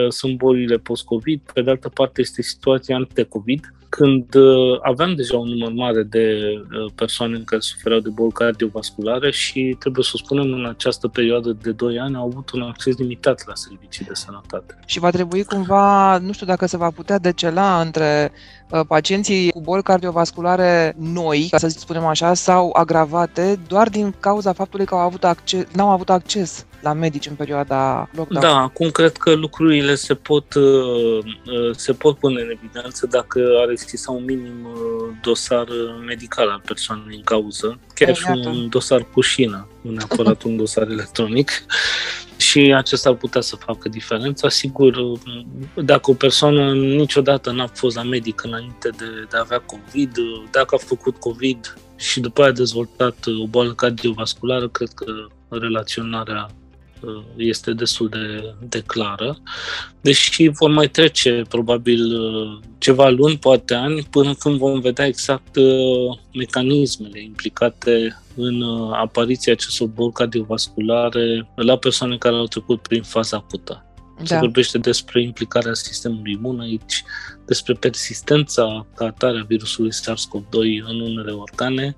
sunt 0.08 0.36
bolile 0.36 0.76
post-COVID, 0.76 1.40
pe 1.54 1.62
de 1.62 1.70
altă 1.70 1.88
parte 1.88 2.20
este 2.20 2.42
situația 2.42 2.96
ante-COVID, 2.96 3.74
când 3.96 4.34
uh, 4.34 4.78
aveam 4.82 5.14
deja 5.14 5.36
un 5.36 5.48
număr 5.48 5.72
mare 5.72 6.02
de 6.02 6.54
persoane 6.94 7.42
care 7.44 7.60
sufereau 7.60 8.00
de 8.00 8.08
boli 8.08 8.32
cardiovasculare 8.32 9.30
și, 9.30 9.76
trebuie 9.78 10.04
să 10.04 10.12
spunem, 10.16 10.52
în 10.52 10.66
această 10.66 11.08
perioadă 11.08 11.56
de 11.62 11.70
2 11.70 11.98
ani 11.98 12.16
au 12.16 12.24
avut 12.24 12.50
un 12.50 12.62
acces 12.62 12.96
limitat 12.96 13.46
la 13.46 13.54
servicii 13.54 14.04
de 14.04 14.14
sănătate. 14.14 14.78
Și 14.86 14.98
va 14.98 15.10
trebui 15.10 15.44
cumva, 15.44 16.18
nu 16.18 16.32
știu 16.32 16.46
dacă 16.46 16.66
se 16.66 16.76
va 16.76 16.90
putea 16.90 17.18
decela 17.18 17.80
între 17.80 18.32
Uh, 18.70 18.80
pacienții 18.88 19.50
cu 19.50 19.60
boli 19.60 19.82
cardiovasculare 19.82 20.94
noi, 20.98 21.46
ca 21.50 21.58
să 21.58 21.68
spunem 21.68 22.04
așa, 22.04 22.34
sau 22.34 22.70
agravate 22.72 23.58
doar 23.66 23.88
din 23.88 24.14
cauza 24.20 24.52
faptului 24.52 24.86
că 24.86 24.94
au 24.94 25.00
avut 25.00 25.24
acces, 25.24 25.64
n-au 25.72 25.90
avut 25.90 26.10
acces 26.10 26.66
la 26.84 26.92
medici 26.92 27.26
în 27.26 27.34
perioada 27.34 28.08
lockdown. 28.14 28.40
Da, 28.40 28.56
acum 28.56 28.90
cred 28.90 29.16
că 29.16 29.32
lucrurile 29.32 29.94
se 29.94 30.14
pot, 30.14 30.54
uh, 30.54 30.64
uh, 30.64 31.74
se 31.76 31.92
pot 31.92 32.18
pune 32.18 32.42
în 32.42 32.50
evidență 32.50 33.06
dacă 33.06 33.40
ar 33.62 33.70
exista 33.70 34.10
un 34.10 34.24
minim 34.24 34.68
dosar 35.22 35.66
medical 36.06 36.48
al 36.48 36.62
persoanei 36.64 37.16
în 37.16 37.22
cauză, 37.22 37.78
chiar 37.94 38.14
și 38.14 38.26
un 38.28 38.68
dosar 38.68 39.06
cu 39.12 39.20
șină, 39.20 39.68
nu 39.80 39.90
neapărat 39.90 40.42
un 40.42 40.56
dosar 40.56 40.88
electronic 40.88 41.50
și 42.36 42.72
acesta 42.76 43.08
ar 43.08 43.14
putea 43.14 43.40
să 43.40 43.56
facă 43.56 43.88
diferența. 43.88 44.48
Sigur, 44.48 45.18
dacă 45.74 46.10
o 46.10 46.14
persoană 46.14 46.72
niciodată 46.74 47.50
n-a 47.50 47.66
fost 47.66 47.96
la 47.96 48.02
medic 48.02 48.44
înainte 48.44 48.88
de, 48.88 49.26
de 49.30 49.36
a 49.36 49.40
avea 49.40 49.58
COVID, 49.58 50.16
dacă 50.50 50.74
a 50.74 50.84
făcut 50.86 51.16
COVID 51.16 51.78
și 51.96 52.20
după 52.20 52.40
aia 52.40 52.50
a 52.50 52.54
dezvoltat 52.54 53.16
o 53.42 53.46
boală 53.46 53.72
cardiovasculară, 53.74 54.68
cred 54.68 54.88
că 54.94 55.04
relaționarea 55.48 56.46
uh, 56.50 56.63
este 57.36 57.72
destul 57.72 58.08
de, 58.08 58.54
de 58.68 58.82
clară, 58.86 59.38
deși 60.00 60.48
vor 60.48 60.70
mai 60.70 60.88
trece 60.88 61.42
probabil 61.48 62.20
uh, 62.20 62.60
ceva 62.78 63.08
luni, 63.08 63.38
poate 63.38 63.74
ani, 63.74 64.06
până 64.10 64.34
când 64.34 64.58
vom 64.58 64.80
vedea 64.80 65.06
exact 65.06 65.56
uh, 65.56 66.18
mecanismele 66.34 67.22
implicate 67.22 68.22
în 68.34 68.60
uh, 68.60 68.90
apariția 68.92 69.52
acestor 69.52 69.88
boli 69.88 70.12
cardiovasculare 70.12 71.48
la 71.54 71.76
persoane 71.76 72.16
care 72.16 72.34
au 72.34 72.46
trecut 72.46 72.80
prin 72.80 73.02
faza 73.02 73.36
acută. 73.36 73.84
Da. 74.18 74.24
Se 74.24 74.36
vorbește 74.36 74.78
despre 74.78 75.22
implicarea 75.22 75.74
sistemului 75.74 76.32
imun 76.32 76.60
aici, 76.60 77.04
despre 77.46 77.74
persistența 77.74 78.86
ca 78.94 79.04
atare 79.04 79.38
a 79.38 79.44
virusului 79.44 79.92
SARS-CoV-2 79.92 80.84
în 80.88 81.00
unele 81.00 81.30
organe. 81.30 81.96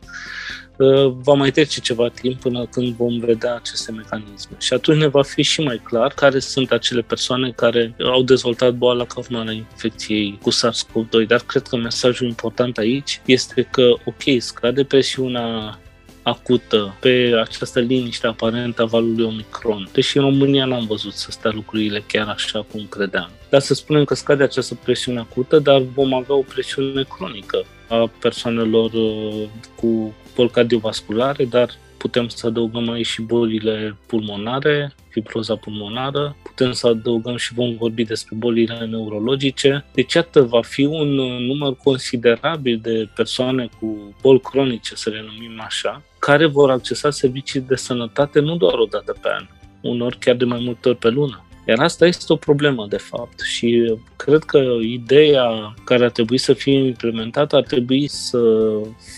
Uh, 0.78 1.12
va 1.22 1.32
mai 1.32 1.50
trece 1.50 1.80
ceva 1.80 2.08
timp 2.08 2.40
până 2.40 2.66
când 2.66 2.94
vom 2.94 3.18
vedea 3.18 3.54
aceste 3.54 3.92
mecanisme. 3.92 4.56
Și 4.60 4.72
atunci 4.72 4.98
ne 4.98 5.06
va 5.06 5.22
fi 5.22 5.42
și 5.42 5.60
mai 5.60 5.80
clar 5.84 6.12
care 6.12 6.38
sunt 6.38 6.70
acele 6.70 7.00
persoane 7.00 7.50
care 7.50 7.94
au 7.98 8.22
dezvoltat 8.22 8.74
boala 8.74 9.04
ca 9.04 9.18
urmare 9.18 9.48
a 9.48 9.52
infecției 9.52 10.38
cu 10.42 10.50
SARS-CoV-2. 10.50 11.26
Dar 11.26 11.40
cred 11.46 11.62
că 11.62 11.76
mesajul 11.76 12.26
important 12.26 12.78
aici 12.78 13.20
este 13.26 13.68
că, 13.70 13.94
ok, 14.04 14.22
scade 14.38 14.84
presiunea 14.84 15.78
acută 16.22 16.96
pe 17.00 17.32
această 17.44 17.80
liniște 17.80 18.26
aparentă 18.26 18.82
a 18.82 18.84
valului 18.84 19.24
Omicron. 19.24 19.88
Deși 19.92 20.16
în 20.16 20.22
România 20.22 20.64
n-am 20.64 20.86
văzut 20.86 21.12
să 21.12 21.30
stea 21.30 21.50
lucrurile 21.54 22.04
chiar 22.06 22.28
așa 22.28 22.66
cum 22.72 22.86
credeam. 22.88 23.30
Dar 23.48 23.60
să 23.60 23.74
spunem 23.74 24.04
că 24.04 24.14
scade 24.14 24.42
această 24.42 24.78
presiune 24.84 25.18
acută, 25.18 25.58
dar 25.58 25.82
vom 25.94 26.14
avea 26.14 26.34
o 26.34 26.42
presiune 26.42 27.02
cronică 27.02 27.64
a 27.88 28.10
persoanelor 28.20 28.92
uh, 28.92 29.48
cu 29.76 30.14
boli 30.36 30.50
cardiovasculare, 30.50 31.44
dar 31.44 31.70
putem 31.96 32.28
să 32.28 32.46
adăugăm 32.46 32.90
aici 32.90 33.06
și 33.06 33.22
bolile 33.22 33.96
pulmonare, 34.06 34.94
fibroza 35.08 35.56
pulmonară, 35.56 36.36
putem 36.42 36.72
să 36.72 36.86
adăugăm 36.86 37.36
și 37.36 37.54
vom 37.54 37.76
vorbi 37.76 38.04
despre 38.04 38.36
bolile 38.36 38.86
neurologice. 38.86 39.84
Deci, 39.94 40.12
iată, 40.12 40.42
va 40.42 40.62
fi 40.62 40.84
un 40.84 41.08
număr 41.46 41.76
considerabil 41.76 42.78
de 42.82 43.08
persoane 43.14 43.68
cu 43.80 44.14
boli 44.22 44.40
cronice, 44.40 44.94
să 44.94 45.10
le 45.10 45.24
numim 45.26 45.60
așa, 45.60 46.02
care 46.18 46.46
vor 46.46 46.70
accesa 46.70 47.10
servicii 47.10 47.60
de 47.60 47.74
sănătate 47.76 48.40
nu 48.40 48.56
doar 48.56 48.74
o 48.74 48.84
dată 48.84 49.16
pe 49.22 49.28
an, 49.38 49.46
unor 49.80 50.16
chiar 50.20 50.34
de 50.34 50.44
mai 50.44 50.60
multe 50.62 50.88
ori 50.88 50.98
pe 50.98 51.08
lună. 51.08 51.45
Iar 51.68 51.78
asta 51.78 52.06
este 52.06 52.32
o 52.32 52.36
problemă, 52.36 52.86
de 52.88 52.96
fapt, 52.96 53.40
și 53.40 53.98
cred 54.16 54.42
că 54.42 54.58
ideea 54.80 55.74
care 55.84 56.04
ar 56.04 56.10
trebui 56.10 56.38
să 56.38 56.52
fie 56.52 56.78
implementată 56.78 57.56
ar 57.56 57.62
trebui 57.62 58.06
să 58.08 58.40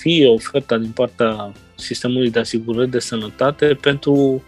fie 0.01 0.29
oferta 0.29 0.77
din 0.77 0.91
partea 0.91 1.53
sistemului 1.75 2.31
de 2.31 2.39
asigurări 2.39 2.91
de 2.91 2.99
sănătate 2.99 3.67
pentru 3.67 4.43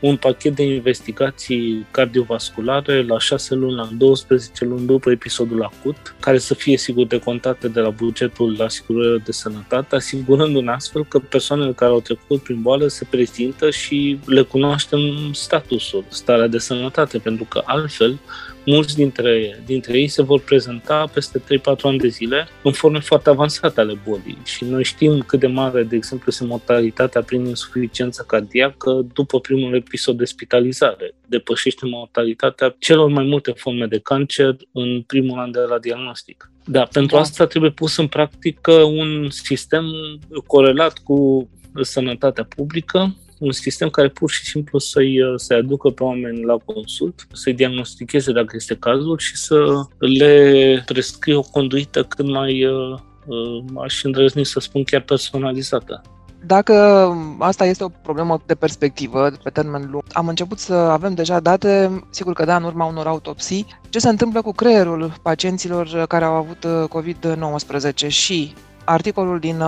un 0.00 0.16
pachet 0.16 0.54
de 0.54 0.62
investigații 0.62 1.86
cardiovasculare 1.90 3.02
la 3.02 3.18
6 3.18 3.54
luni, 3.54 3.74
la 3.74 3.88
12 3.98 4.64
luni 4.64 4.86
după 4.86 5.10
episodul 5.10 5.62
acut, 5.62 6.14
care 6.20 6.38
să 6.38 6.54
fie 6.54 6.76
sigur 6.76 7.06
de 7.06 7.18
contate 7.18 7.68
de 7.68 7.80
la 7.80 7.90
bugetul 7.90 8.60
asigurării 8.62 9.22
de 9.24 9.32
sănătate, 9.32 9.94
asigurându-ne 9.94 10.70
astfel 10.70 11.04
că 11.04 11.18
persoanele 11.18 11.72
care 11.72 11.90
au 11.90 12.00
trecut 12.00 12.42
prin 12.42 12.62
boală 12.62 12.86
se 12.86 13.06
prezintă 13.10 13.70
și 13.70 14.18
le 14.26 14.42
cunoaștem 14.42 15.00
statusul, 15.32 16.04
starea 16.08 16.46
de 16.46 16.58
sănătate, 16.58 17.18
pentru 17.18 17.44
că 17.44 17.62
altfel 17.64 18.18
mulți 18.64 18.94
dintre, 18.94 19.62
dintre 19.66 19.98
ei 19.98 20.08
se 20.08 20.22
vor 20.22 20.40
prezenta 20.40 21.10
peste 21.12 21.38
3-4 21.38 21.42
ani 21.82 21.98
de 21.98 22.08
zile 22.08 22.48
în 22.62 22.72
forme 22.72 22.98
foarte 22.98 23.30
avansate 23.30 23.80
ale 23.80 24.00
bolii 24.08 24.38
și 24.44 24.64
noi 24.64 24.84
știm 24.84 25.20
cât 25.20 25.40
de 25.40 25.46
mare, 25.46 25.82
de 25.82 25.96
exemplu, 25.96 26.26
este 26.28 26.44
mortalitatea 26.44 27.22
prin 27.22 27.44
insuficiență 27.44 28.24
cardiacă 28.26 29.06
după 29.12 29.40
primul 29.40 29.74
episod 29.74 30.16
de 30.16 30.24
spitalizare. 30.24 31.14
Depășește 31.26 31.86
mortalitatea 31.86 32.76
celor 32.78 33.08
mai 33.08 33.24
multe 33.24 33.52
forme 33.56 33.86
de 33.86 33.98
cancer 33.98 34.56
în 34.72 35.02
primul 35.02 35.38
an 35.38 35.50
de 35.50 35.58
la 35.58 35.78
diagnostic. 35.78 36.50
Da, 36.66 36.82
pentru 36.82 37.16
da. 37.16 37.22
asta 37.22 37.46
trebuie 37.46 37.70
pus 37.70 37.96
în 37.96 38.06
practică 38.06 38.72
un 38.72 39.30
sistem 39.30 39.84
corelat 40.46 40.98
cu 40.98 41.48
sănătatea 41.82 42.44
publică, 42.44 43.14
un 43.38 43.52
sistem 43.52 43.88
care 43.88 44.08
pur 44.08 44.30
și 44.30 44.44
simplu 44.44 44.78
să-i, 44.78 45.22
uh, 45.22 45.32
să 45.36 45.54
aducă 45.54 45.88
pe 45.88 46.02
oameni 46.02 46.44
la 46.44 46.56
consult, 46.64 47.26
să-i 47.32 47.54
diagnosticheze 47.54 48.32
dacă 48.32 48.52
este 48.56 48.76
cazul 48.76 49.18
și 49.18 49.36
să 49.36 49.84
le 49.98 50.82
prescrie 50.86 51.34
o 51.34 51.42
conduită 51.42 52.04
cât 52.04 52.26
mai, 52.26 52.64
uh, 52.64 52.98
uh, 53.26 53.64
aș 53.82 54.04
îndrăzni 54.04 54.44
să 54.44 54.60
spun, 54.60 54.84
chiar 54.84 55.00
personalizată. 55.00 56.02
Dacă 56.46 56.74
asta 57.38 57.64
este 57.64 57.84
o 57.84 57.88
problemă 57.88 58.42
de 58.46 58.54
perspectivă, 58.54 59.30
pe 59.42 59.50
termen 59.50 59.88
lung, 59.90 60.02
am 60.12 60.28
început 60.28 60.58
să 60.58 60.74
avem 60.74 61.14
deja 61.14 61.40
date, 61.40 62.02
sigur 62.10 62.32
că 62.32 62.44
da, 62.44 62.56
în 62.56 62.62
urma 62.62 62.84
unor 62.84 63.06
autopsii, 63.06 63.66
ce 63.88 63.98
se 63.98 64.08
întâmplă 64.08 64.42
cu 64.42 64.52
creierul 64.52 65.12
pacienților 65.22 66.04
care 66.08 66.24
au 66.24 66.34
avut 66.34 66.66
COVID-19 66.88 68.06
și 68.08 68.54
articolul 68.84 69.38
din 69.38 69.62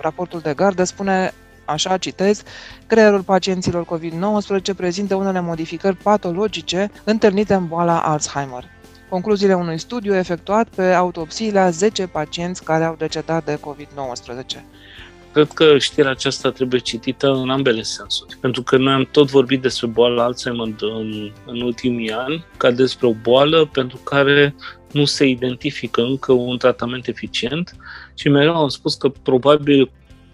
raportul 0.00 0.40
de 0.40 0.52
gardă 0.54 0.84
spune 0.84 1.32
Așa 1.72 1.96
citez, 1.96 2.42
creierul 2.86 3.22
pacienților 3.22 3.84
COVID-19 3.84 4.76
prezintă 4.76 5.14
unele 5.14 5.40
modificări 5.40 5.96
patologice 5.96 6.90
întâlnite 7.04 7.54
în 7.54 7.66
boala 7.66 8.00
Alzheimer. 8.00 8.64
Concluziile 9.08 9.54
unui 9.54 9.78
studiu 9.78 10.14
efectuat 10.14 10.68
pe 10.68 10.82
autopsiile 10.82 11.58
a 11.58 11.70
10 11.70 12.06
pacienți 12.06 12.64
care 12.64 12.84
au 12.84 12.94
decedat 12.98 13.44
de 13.44 13.58
COVID-19. 13.58 14.60
Cred 15.32 15.48
că 15.48 15.78
știrea 15.78 16.10
aceasta 16.10 16.50
trebuie 16.50 16.80
citită 16.80 17.28
în 17.30 17.50
ambele 17.50 17.82
sensuri, 17.82 18.36
pentru 18.40 18.62
că 18.62 18.76
noi 18.76 18.92
am 18.92 19.08
tot 19.10 19.30
vorbit 19.30 19.62
despre 19.62 19.86
boala 19.86 20.24
Alzheimer 20.24 20.66
în, 20.78 21.32
în 21.46 21.60
ultimii 21.60 22.10
ani 22.10 22.44
ca 22.56 22.70
despre 22.70 23.06
o 23.06 23.12
boală 23.12 23.68
pentru 23.72 23.96
care 23.96 24.54
nu 24.90 25.04
se 25.04 25.26
identifică 25.26 26.02
încă 26.02 26.32
un 26.32 26.58
tratament 26.58 27.06
eficient 27.06 27.76
și 28.14 28.28
mereu 28.28 28.56
am 28.56 28.68
spus 28.68 28.94
că 28.94 29.08
probabil 29.08 29.90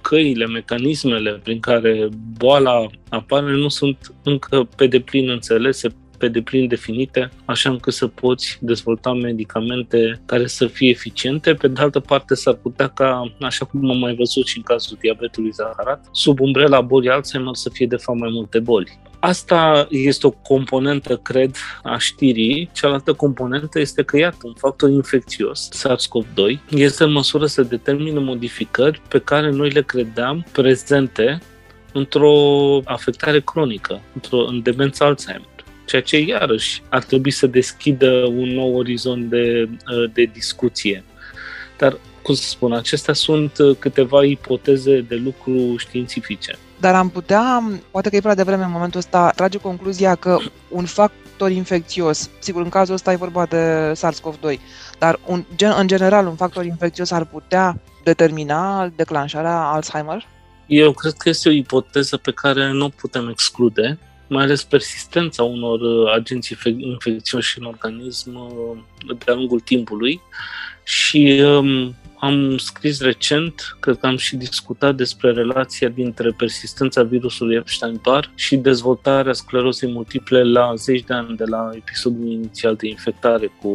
căile, 0.08 0.46
mecanismele 0.46 1.40
prin 1.42 1.60
care 1.60 2.08
boala 2.38 2.86
apare 3.08 3.52
nu 3.52 3.68
sunt 3.68 4.14
încă 4.22 4.68
pe 4.76 4.86
deplin 4.86 5.30
înțelese, 5.30 5.88
pe 6.18 6.28
deplin 6.28 6.68
definite, 6.68 7.30
așa 7.44 7.70
încât 7.70 7.92
să 7.92 8.06
poți 8.06 8.58
dezvolta 8.60 9.12
medicamente 9.12 10.20
care 10.26 10.46
să 10.46 10.66
fie 10.66 10.88
eficiente. 10.88 11.54
Pe 11.54 11.68
de 11.68 11.80
altă 11.80 12.00
parte, 12.00 12.34
s-ar 12.34 12.54
putea 12.54 12.88
ca, 12.88 13.34
așa 13.40 13.64
cum 13.64 13.90
am 13.90 13.98
mai 13.98 14.14
văzut 14.14 14.46
și 14.46 14.56
în 14.56 14.62
cazul 14.62 14.96
diabetului 15.00 15.50
zaharat, 15.50 16.04
sub 16.12 16.40
umbrela 16.40 16.80
bolii 16.80 17.10
Alzheimer 17.10 17.54
să 17.54 17.70
fie 17.72 17.86
de 17.86 17.96
fapt 17.96 18.18
mai 18.18 18.30
multe 18.32 18.58
boli. 18.58 18.98
Asta 19.20 19.86
este 19.90 20.26
o 20.26 20.30
componentă, 20.30 21.16
cred, 21.16 21.56
a 21.82 21.98
știrii. 21.98 22.70
Cealaltă 22.72 23.12
componentă 23.12 23.80
este 23.80 24.02
că, 24.02 24.16
iată, 24.16 24.36
un 24.42 24.54
factor 24.54 24.90
infecțios, 24.90 25.68
SARS-CoV-2, 25.72 26.58
este 26.70 27.04
în 27.04 27.12
măsură 27.12 27.46
să 27.46 27.62
determine 27.62 28.18
modificări 28.18 29.02
pe 29.08 29.18
care 29.18 29.50
noi 29.50 29.70
le 29.70 29.82
credeam 29.82 30.46
prezente 30.52 31.38
într-o 31.92 32.34
afectare 32.84 33.40
cronică, 33.40 34.00
într-o 34.14 34.38
în 34.38 34.62
demență 34.62 35.04
Alzheimer 35.04 35.48
ceea 35.88 36.02
ce 36.02 36.18
iarăși 36.18 36.82
ar 36.88 37.02
trebui 37.02 37.30
să 37.30 37.46
deschidă 37.46 38.10
un 38.26 38.48
nou 38.48 38.76
orizont 38.76 39.30
de, 39.30 39.68
de 40.12 40.22
discuție. 40.22 41.04
Dar, 41.78 41.98
cum 42.22 42.34
să 42.34 42.48
spun, 42.48 42.72
acestea 42.72 43.14
sunt 43.14 43.52
câteva 43.78 44.24
ipoteze 44.24 45.00
de 45.00 45.14
lucru 45.14 45.76
științifice. 45.76 46.58
Dar 46.80 46.94
am 46.94 47.08
putea, 47.08 47.62
poate 47.90 48.08
că 48.08 48.16
e 48.16 48.20
prea 48.20 48.34
devreme 48.34 48.64
în 48.64 48.70
momentul 48.70 48.98
ăsta, 48.98 49.32
trage 49.36 49.58
concluzia 49.58 50.14
că 50.14 50.38
un 50.68 50.84
factor 50.84 51.50
infecțios, 51.50 52.30
sigur 52.38 52.62
în 52.62 52.68
cazul 52.68 52.94
ăsta 52.94 53.12
e 53.12 53.16
vorba 53.16 53.46
de 53.46 53.92
SARS-CoV-2, 53.92 54.58
dar 54.98 55.20
un, 55.26 55.44
în 55.78 55.86
general 55.86 56.26
un 56.26 56.36
factor 56.36 56.64
infecțios 56.64 57.10
ar 57.10 57.24
putea 57.24 57.80
determina 58.04 58.92
declanșarea 58.96 59.58
Alzheimer? 59.58 60.26
Eu 60.66 60.92
cred 60.92 61.12
că 61.12 61.28
este 61.28 61.48
o 61.48 61.52
ipoteză 61.52 62.16
pe 62.16 62.32
care 62.32 62.70
nu 62.72 62.88
putem 62.88 63.28
exclude, 63.28 63.98
mai 64.28 64.44
ales 64.44 64.64
persistența 64.64 65.42
unor 65.42 65.80
uh, 65.80 66.12
agenți 66.14 66.56
infecțioși 66.76 67.58
în 67.58 67.64
organism 67.64 68.34
uh, 68.34 68.78
de-a 69.24 69.34
lungul 69.34 69.60
timpului 69.60 70.20
și 70.82 71.42
um, 71.44 71.94
am 72.20 72.56
scris 72.56 73.00
recent, 73.00 73.76
cred 73.80 73.98
că 73.98 74.06
am 74.06 74.16
și 74.16 74.36
discutat 74.36 74.94
despre 74.94 75.32
relația 75.32 75.88
dintre 75.88 76.30
persistența 76.30 77.02
virusului 77.02 77.56
Epstein-Barr 77.56 78.26
și 78.34 78.56
dezvoltarea 78.56 79.32
sclerozei 79.32 79.92
multiple 79.92 80.42
la 80.42 80.74
zeci 80.74 81.04
de 81.04 81.14
ani 81.14 81.36
de 81.36 81.44
la 81.44 81.70
episodul 81.74 82.26
inițial 82.26 82.74
de 82.74 82.88
infectare 82.88 83.52
cu, 83.60 83.70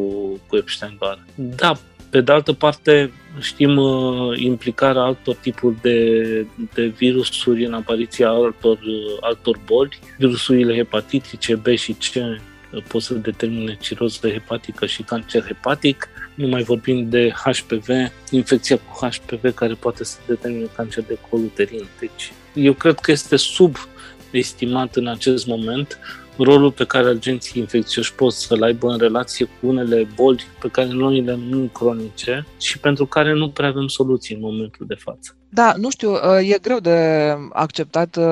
cu 0.47 0.55
Epstein-Barr. 0.55 1.17
Da, 1.35 1.79
pe 2.13 2.21
de 2.21 2.31
altă 2.31 2.53
parte, 2.53 3.11
știm 3.39 3.77
uh, 3.77 4.39
implicarea 4.39 5.01
altor 5.01 5.35
tipuri 5.35 5.81
de, 5.81 6.45
de 6.73 6.85
virusuri 6.85 7.65
în 7.65 7.73
apariția 7.73 8.29
altor, 8.29 8.77
uh, 8.77 9.17
altor 9.19 9.59
boli, 9.65 9.99
virusurile 10.17 10.75
hepatitice 10.75 11.55
B 11.55 11.67
și 11.67 11.93
C 11.93 12.15
uh, 12.15 12.83
pot 12.87 13.01
să 13.01 13.13
determine 13.13 13.77
ciroză 13.81 14.29
hepatică 14.29 14.85
și 14.85 15.03
cancer 15.03 15.43
hepatic. 15.45 16.09
Nu 16.33 16.47
mai 16.47 16.63
vorbim 16.63 17.09
de 17.09 17.33
HPV, 17.43 17.87
infecția 18.31 18.77
cu 18.77 19.05
HPV 19.05 19.53
care 19.53 19.73
poate 19.73 20.03
să 20.03 20.17
determine 20.27 20.67
cancer 20.75 21.03
de 21.07 21.17
col 21.29 21.39
uterin. 21.39 21.85
Deci, 21.99 22.33
eu 22.53 22.73
cred 22.73 22.99
că 22.99 23.11
este 23.11 23.35
subestimat 23.35 24.95
în 24.95 25.07
acest 25.07 25.47
moment 25.47 25.99
rolul 26.37 26.71
pe 26.71 26.85
care 26.85 27.07
agenții 27.07 27.61
infecțioși 27.61 28.15
pot 28.15 28.33
să-l 28.33 28.63
aibă 28.63 28.87
în 28.87 28.97
relație 28.97 29.45
cu 29.45 29.67
unele 29.67 30.07
boli 30.15 30.43
pe 30.59 30.67
care 30.67 30.87
noi 30.87 31.21
le 31.21 31.35
numim 31.35 31.67
cronice 31.67 32.45
și 32.59 32.79
pentru 32.79 33.05
care 33.05 33.33
nu 33.33 33.49
prea 33.49 33.67
avem 33.67 33.87
soluții 33.87 34.35
în 34.35 34.41
momentul 34.41 34.85
de 34.87 34.95
față. 34.95 35.35
Da, 35.49 35.73
nu 35.77 35.89
știu, 35.89 36.11
uh, 36.11 36.49
e 36.49 36.57
greu 36.61 36.79
de 36.79 37.29
acceptat 37.51 38.15
uh, 38.15 38.25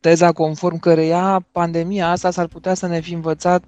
teza 0.00 0.32
conform 0.32 0.78
căreia 0.78 1.46
pandemia 1.52 2.10
asta 2.10 2.30
s-ar 2.30 2.46
putea 2.46 2.74
să 2.74 2.86
ne 2.86 3.00
fi 3.00 3.12
învățat 3.12 3.64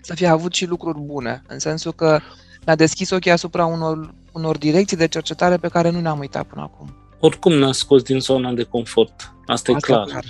să 0.00 0.14
fie 0.14 0.26
avut 0.26 0.52
și 0.52 0.66
lucruri 0.66 0.98
bune, 1.00 1.42
în 1.48 1.58
sensul 1.58 1.92
că 1.92 2.18
ne-a 2.64 2.76
deschis 2.76 3.10
ochii 3.10 3.30
asupra 3.30 3.66
unor, 3.66 4.14
unor 4.32 4.58
direcții 4.58 4.96
de 4.96 5.08
cercetare 5.08 5.56
pe 5.56 5.68
care 5.68 5.90
nu 5.90 6.00
ne-am 6.00 6.18
uitat 6.18 6.44
până 6.44 6.62
acum 6.62 7.05
oricum 7.20 7.52
ne-a 7.52 7.72
scos 7.72 8.02
din 8.02 8.20
zona 8.20 8.52
de 8.52 8.62
confort. 8.62 9.32
Asta, 9.46 9.72
Asta 9.72 9.72
e 9.72 9.74
clar. 9.74 10.06
clar. 10.06 10.24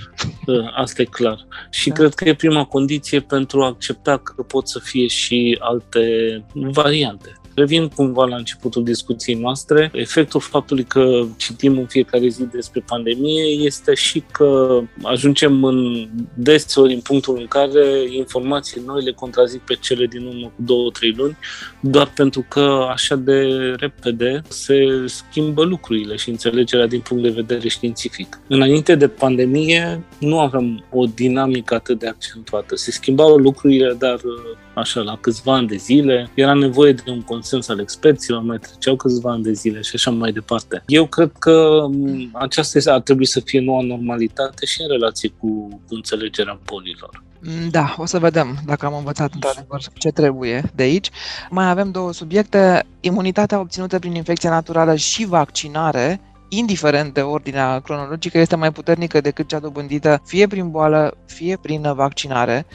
Da, 0.56 0.68
asta 0.68 1.02
e 1.02 1.04
clar. 1.04 1.46
Și 1.70 1.88
da. 1.88 1.94
cred 1.94 2.14
că 2.14 2.28
e 2.28 2.34
prima 2.34 2.64
condiție 2.64 3.20
pentru 3.20 3.62
a 3.62 3.66
accepta 3.66 4.16
că 4.18 4.42
pot 4.42 4.68
să 4.68 4.78
fie 4.78 5.06
și 5.06 5.58
alte 5.60 6.44
variante. 6.52 7.40
Revin 7.56 7.88
cumva 7.88 8.24
la 8.24 8.36
începutul 8.36 8.84
discuției 8.84 9.36
noastre. 9.36 9.90
Efectul 9.92 10.40
faptului 10.40 10.84
că 10.84 11.26
citim 11.36 11.78
în 11.78 11.86
fiecare 11.86 12.28
zi 12.28 12.44
despre 12.44 12.84
pandemie 12.86 13.44
este 13.44 13.94
și 13.94 14.22
că 14.32 14.80
ajungem 15.02 15.64
în 15.64 16.08
deseori 16.34 16.94
în 16.94 17.00
punctul 17.00 17.36
în 17.38 17.46
care 17.46 17.84
informații 18.10 18.82
noi 18.86 19.02
le 19.02 19.12
contrazic 19.12 19.60
pe 19.60 19.74
cele 19.80 20.06
din 20.06 20.26
urmă 20.26 20.46
cu 20.46 20.62
două, 20.62 20.90
trei 20.90 21.14
luni, 21.16 21.36
doar 21.80 22.12
pentru 22.14 22.44
că 22.48 22.86
așa 22.90 23.14
de 23.14 23.46
repede 23.76 24.42
se 24.48 25.04
schimbă 25.06 25.64
lucrurile 25.64 26.16
și 26.16 26.28
înțelegerea 26.30 26.86
din 26.86 27.00
punct 27.00 27.22
de 27.22 27.30
vedere 27.30 27.68
științific. 27.68 28.40
Înainte 28.48 28.94
de 28.94 29.08
pandemie 29.08 30.04
nu 30.18 30.40
aveam 30.40 30.84
o 30.90 31.04
dinamică 31.04 31.74
atât 31.74 31.98
de 31.98 32.06
accentuată. 32.06 32.76
Se 32.76 32.90
schimbau 32.90 33.36
lucrurile, 33.36 33.96
dar 33.98 34.20
așa, 34.74 35.00
la 35.00 35.18
câțiva 35.20 35.54
ani 35.54 35.66
de 35.66 35.76
zile, 35.76 36.30
era 36.34 36.54
nevoie 36.54 36.92
de 36.92 37.10
un 37.10 37.20
consens 37.20 37.44
consens 37.50 37.68
al 37.68 37.80
experților, 37.80 38.42
mai 38.42 38.58
treceau 38.58 38.96
câțiva 38.96 39.30
ani 39.30 39.42
de 39.42 39.52
zile 39.52 39.80
și 39.80 39.90
așa 39.94 40.10
mai 40.10 40.32
departe. 40.32 40.82
Eu 40.86 41.06
cred 41.06 41.30
că 41.38 41.86
aceasta 42.32 42.92
ar 42.92 43.00
trebui 43.00 43.26
să 43.26 43.40
fie 43.44 43.60
noua 43.60 43.82
normalitate 43.82 44.66
și 44.66 44.82
în 44.82 44.88
relație 44.88 45.28
cu, 45.28 45.68
cu 45.88 45.94
înțelegerea 45.94 46.60
bolilor. 46.64 47.24
Da, 47.70 47.94
o 47.98 48.06
să 48.06 48.18
vedem 48.18 48.58
dacă 48.66 48.86
am 48.86 48.94
învățat 48.96 49.34
într-adevăr 49.34 49.80
ce 49.94 50.08
trebuie 50.08 50.70
de 50.74 50.82
aici. 50.82 51.10
Mai 51.50 51.70
avem 51.70 51.90
două 51.90 52.12
subiecte. 52.12 52.86
Imunitatea 53.00 53.60
obținută 53.60 53.98
prin 53.98 54.14
infecție 54.14 54.48
naturală 54.48 54.94
și 54.94 55.26
vaccinare 55.26 56.20
indiferent 56.48 57.14
de 57.14 57.20
ordinea 57.20 57.80
cronologică, 57.80 58.38
este 58.38 58.56
mai 58.56 58.72
puternică 58.72 59.20
decât 59.20 59.48
cea 59.48 59.58
dobândită 59.58 60.22
fie 60.24 60.46
prin 60.46 60.70
boală, 60.70 61.16
fie 61.26 61.58
prin 61.62 61.92
vaccinare. 61.94 62.66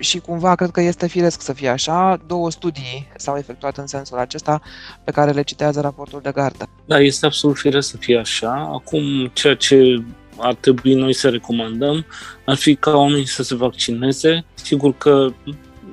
Și 0.00 0.18
cumva 0.18 0.54
cred 0.54 0.70
că 0.70 0.80
este 0.80 1.06
firesc 1.06 1.40
să 1.42 1.52
fie 1.52 1.68
așa. 1.68 2.20
Două 2.26 2.50
studii 2.50 3.08
s-au 3.16 3.36
efectuat 3.36 3.76
în 3.76 3.86
sensul 3.86 4.18
acesta 4.18 4.60
pe 5.04 5.10
care 5.10 5.30
le 5.30 5.42
citează 5.42 5.80
raportul 5.80 6.20
de 6.22 6.30
gardă. 6.34 6.68
Da, 6.84 7.00
este 7.00 7.26
absolut 7.26 7.56
firesc 7.56 7.88
să 7.88 7.96
fie 7.96 8.18
așa. 8.18 8.70
Acum, 8.72 9.30
ceea 9.32 9.54
ce 9.54 10.02
ar 10.36 10.54
trebui 10.54 10.94
noi 10.94 11.14
să 11.14 11.28
recomandăm 11.28 12.06
ar 12.44 12.56
fi 12.56 12.74
ca 12.74 12.96
oamenii 12.96 13.26
să 13.26 13.42
se 13.42 13.54
vaccineze. 13.54 14.44
Sigur 14.54 14.96
că 14.96 15.32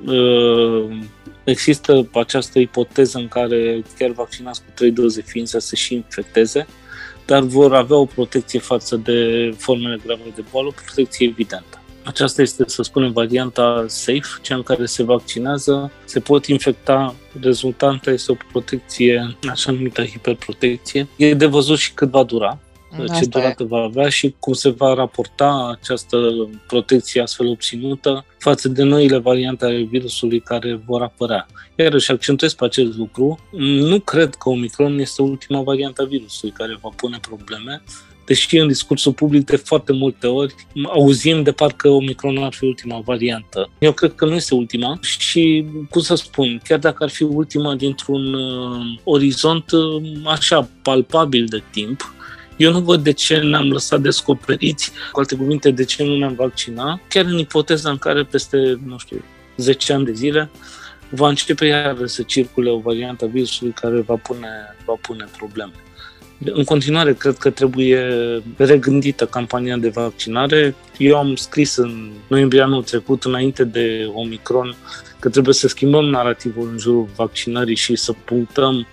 uh, 0.06 0.98
există 1.44 2.08
această 2.14 2.58
ipoteză 2.58 3.18
în 3.18 3.28
care 3.28 3.82
chiar 3.98 4.10
vaccinați 4.10 4.60
cu 4.60 4.66
trei 4.74 4.90
doze 4.90 5.22
fiind 5.22 5.46
să 5.46 5.58
se 5.58 5.76
și 5.76 5.94
infecteze, 5.94 6.66
dar 7.26 7.42
vor 7.42 7.74
avea 7.74 7.96
o 7.96 8.04
protecție 8.04 8.58
față 8.58 8.96
de 8.96 9.50
formele 9.56 9.98
grave 10.04 10.22
de 10.34 10.44
boală, 10.50 10.68
o 10.68 10.80
protecție 10.84 11.26
evidentă. 11.26 11.77
Aceasta 12.08 12.42
este, 12.42 12.64
să 12.66 12.82
spunem, 12.82 13.12
varianta 13.12 13.84
safe, 13.88 14.40
cea 14.42 14.54
în 14.54 14.62
care 14.62 14.86
se 14.86 15.02
vaccinează, 15.02 15.92
se 16.04 16.20
pot 16.20 16.46
infecta, 16.46 17.14
rezultanta 17.40 18.10
este 18.10 18.32
o 18.32 18.34
protecție, 18.52 19.36
așa 19.48 19.72
numită 19.72 20.04
hiperprotecție. 20.04 21.08
E 21.16 21.34
de 21.34 21.46
văzut 21.46 21.78
și 21.78 21.92
cât 21.92 22.10
va 22.10 22.22
dura, 22.22 22.58
Asta 22.92 23.18
ce 23.18 23.26
durată 23.26 23.64
va 23.64 23.78
avea 23.78 24.08
și 24.08 24.34
cum 24.38 24.52
se 24.52 24.68
va 24.68 24.94
raporta 24.94 25.76
această 25.80 26.48
protecție 26.66 27.22
astfel 27.22 27.46
obținută 27.46 28.24
față 28.38 28.68
de 28.68 28.82
noile 28.82 29.18
variante 29.18 29.64
ale 29.64 29.82
virusului 29.82 30.40
care 30.40 30.80
vor 30.86 31.02
apărea. 31.02 31.46
Iarăși 31.76 32.10
accentuez 32.10 32.54
pe 32.54 32.64
acest 32.64 32.96
lucru, 32.96 33.38
nu 33.50 34.00
cred 34.00 34.34
că 34.34 34.48
Omicron 34.48 34.98
este 34.98 35.22
ultima 35.22 35.62
variantă 35.62 36.02
a 36.02 36.06
virusului 36.06 36.54
care 36.54 36.78
va 36.82 36.88
pune 36.96 37.18
probleme, 37.20 37.82
deși 38.28 38.56
în 38.56 38.68
discursul 38.68 39.12
public 39.12 39.44
de 39.44 39.56
foarte 39.56 39.92
multe 39.92 40.26
ori 40.26 40.54
auzim 40.84 41.42
de 41.42 41.52
parcă 41.52 41.88
Omicron 41.88 42.38
ar 42.38 42.52
fi 42.52 42.64
ultima 42.64 43.00
variantă. 43.04 43.70
Eu 43.78 43.92
cred 43.92 44.14
că 44.14 44.24
nu 44.24 44.34
este 44.34 44.54
ultima 44.54 44.98
și, 45.02 45.64
cum 45.90 46.00
să 46.00 46.14
spun, 46.14 46.60
chiar 46.64 46.78
dacă 46.78 47.04
ar 47.04 47.10
fi 47.10 47.22
ultima 47.22 47.74
dintr-un 47.74 48.34
uh, 48.34 48.98
orizont 49.04 49.70
uh, 49.70 50.02
așa 50.24 50.68
palpabil 50.82 51.46
de 51.46 51.62
timp, 51.70 52.14
eu 52.58 52.72
nu 52.72 52.80
văd 52.80 53.02
de 53.02 53.12
ce 53.12 53.36
ne-am 53.36 53.70
lăsat 53.70 54.00
descoperiți, 54.00 54.92
cu 55.12 55.18
alte 55.18 55.36
cuvinte, 55.36 55.70
de 55.70 55.84
ce 55.84 56.04
nu 56.04 56.16
ne-am 56.16 56.34
vaccinat, 56.34 57.00
chiar 57.08 57.24
în 57.24 57.38
ipoteza 57.38 57.90
în 57.90 57.98
care 57.98 58.22
peste, 58.22 58.78
nu 58.86 58.98
știu, 58.98 59.24
10 59.56 59.92
ani 59.92 60.04
de 60.04 60.12
zile 60.12 60.50
va 61.10 61.28
începe 61.28 61.66
iar 61.66 61.96
să 62.04 62.22
circule 62.22 62.70
o 62.70 62.78
variantă 62.78 63.24
a 63.24 63.28
virusului 63.28 63.72
care 63.72 64.00
va 64.00 64.14
pune, 64.14 64.48
va 64.84 64.94
pune 65.00 65.24
probleme. 65.36 65.72
În 66.44 66.64
continuare, 66.64 67.14
cred 67.14 67.36
că 67.36 67.50
trebuie 67.50 68.02
regândită 68.56 69.26
campania 69.26 69.76
de 69.76 69.88
vaccinare. 69.88 70.74
Eu 70.96 71.16
am 71.16 71.34
scris 71.34 71.76
în 71.76 72.10
noiembrie 72.28 72.60
anul 72.60 72.82
trecut, 72.82 73.24
înainte 73.24 73.64
de 73.64 74.10
Omicron, 74.12 74.76
că 75.18 75.28
trebuie 75.28 75.54
să 75.54 75.68
schimbăm 75.68 76.04
narativul 76.04 76.68
în 76.72 76.78
jurul 76.78 77.08
vaccinării 77.16 77.76
și 77.76 77.96
să 77.96 78.12
punctăm 78.24 78.86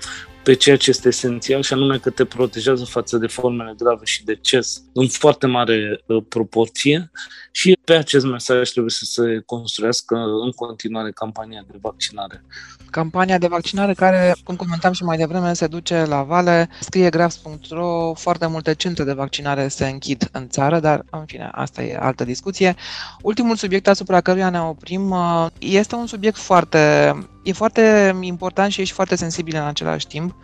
pe 0.45 0.53
ceea 0.53 0.77
ce 0.77 0.89
este 0.89 1.07
esențial 1.07 1.61
și 1.61 1.73
anume 1.73 1.97
că 1.97 2.09
te 2.09 2.25
protejează 2.25 2.85
față 2.85 3.17
de 3.17 3.27
formele 3.27 3.73
grave 3.77 4.05
și 4.05 4.23
deces 4.23 4.83
în 4.93 5.07
foarte 5.07 5.47
mare 5.47 6.03
uh, 6.05 6.23
proporție. 6.29 7.11
Și 7.51 7.74
pe 7.85 7.93
acest 7.93 8.25
mesaj 8.25 8.69
trebuie 8.69 8.91
să 8.91 9.05
se 9.05 9.43
construiască 9.45 10.15
în 10.15 10.51
continuare 10.51 11.11
campania 11.11 11.65
de 11.71 11.77
vaccinare. 11.81 12.43
Campania 12.89 13.37
de 13.37 13.47
vaccinare 13.47 13.93
care, 13.93 14.35
cum 14.43 14.55
comentam 14.55 14.91
și 14.91 15.03
mai 15.03 15.17
devreme, 15.17 15.53
se 15.53 15.67
duce 15.67 16.05
la 16.05 16.23
vale, 16.23 16.69
scrie 16.79 17.09
grafs.ro, 17.09 18.13
foarte 18.13 18.47
multe 18.47 18.73
centre 18.73 19.03
de 19.03 19.13
vaccinare 19.13 19.67
se 19.67 19.87
închid 19.87 20.29
în 20.31 20.49
țară, 20.49 20.79
dar 20.79 21.05
în 21.09 21.25
fine, 21.25 21.49
asta 21.51 21.83
e 21.83 21.97
altă 21.99 22.23
discuție. 22.23 22.75
Ultimul 23.21 23.55
subiect 23.55 23.87
asupra 23.87 24.21
căruia 24.21 24.49
ne 24.49 24.61
oprim 24.61 25.09
uh, 25.09 25.45
este 25.59 25.95
un 25.95 26.07
subiect 26.07 26.37
foarte 26.37 27.13
e 27.45 27.51
foarte 27.51 28.15
important 28.21 28.71
și 28.71 28.81
ești 28.81 28.93
foarte 28.93 29.15
sensibil 29.15 29.55
în 29.55 29.65
același 29.65 30.07
timp, 30.07 30.35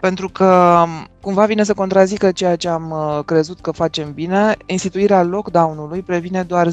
pentru 0.00 0.28
că 0.28 0.84
cumva 1.20 1.46
vine 1.46 1.62
să 1.62 1.74
contrazică 1.74 2.32
ceea 2.32 2.56
ce 2.56 2.68
am 2.68 2.90
uh, 2.90 3.24
crezut 3.24 3.60
că 3.60 3.70
facem 3.70 4.12
bine. 4.12 4.56
Instituirea 4.66 5.22
lockdown-ului 5.22 6.02
previne 6.02 6.42
doar 6.42 6.68
0,2% 6.68 6.72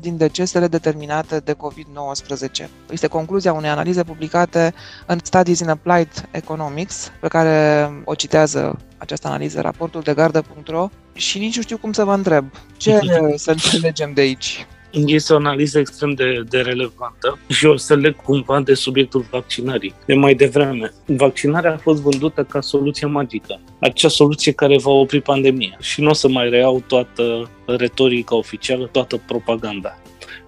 din 0.00 0.16
decesele 0.16 0.66
determinate 0.66 1.38
de 1.38 1.54
COVID-19. 1.54 2.68
Este 2.90 3.06
concluzia 3.06 3.52
unei 3.52 3.70
analize 3.70 4.04
publicate 4.04 4.74
în 5.06 5.18
Studies 5.22 5.60
in 5.60 5.68
Applied 5.68 6.28
Economics, 6.30 7.10
pe 7.20 7.28
care 7.28 7.90
o 8.04 8.14
citează 8.14 8.78
această 8.98 9.26
analiză, 9.26 9.60
raportul 9.60 10.00
de 10.00 10.14
gardă.ro 10.14 10.88
și 11.12 11.38
nici 11.38 11.56
nu 11.56 11.62
știu 11.62 11.78
cum 11.78 11.92
să 11.92 12.04
vă 12.04 12.14
întreb. 12.14 12.44
Ce 12.76 13.00
să 13.36 13.50
înțelegem 13.50 14.12
de 14.12 14.20
aici? 14.20 14.66
Este 14.90 15.32
o 15.32 15.36
analiză 15.36 15.78
extrem 15.78 16.10
de, 16.10 16.42
de 16.48 16.60
relevantă 16.60 17.38
și 17.48 17.66
o 17.66 17.76
să 17.76 17.94
leg 17.94 18.16
cumva 18.16 18.60
de 18.60 18.74
subiectul 18.74 19.24
vaccinării. 19.30 19.94
De 20.06 20.14
mai 20.14 20.34
devreme, 20.34 20.92
vaccinarea 21.06 21.72
a 21.72 21.76
fost 21.76 22.02
vândută 22.02 22.44
ca 22.44 22.60
soluție 22.60 23.06
magică, 23.06 23.60
acea 23.80 24.08
soluție 24.08 24.52
care 24.52 24.78
va 24.78 24.90
opri 24.90 25.20
pandemia 25.20 25.76
și 25.80 26.00
nu 26.00 26.08
o 26.10 26.12
să 26.12 26.28
mai 26.28 26.48
reiau 26.48 26.82
toată 26.86 27.50
retorica 27.66 28.36
oficială, 28.36 28.88
toată 28.92 29.20
propaganda 29.26 29.98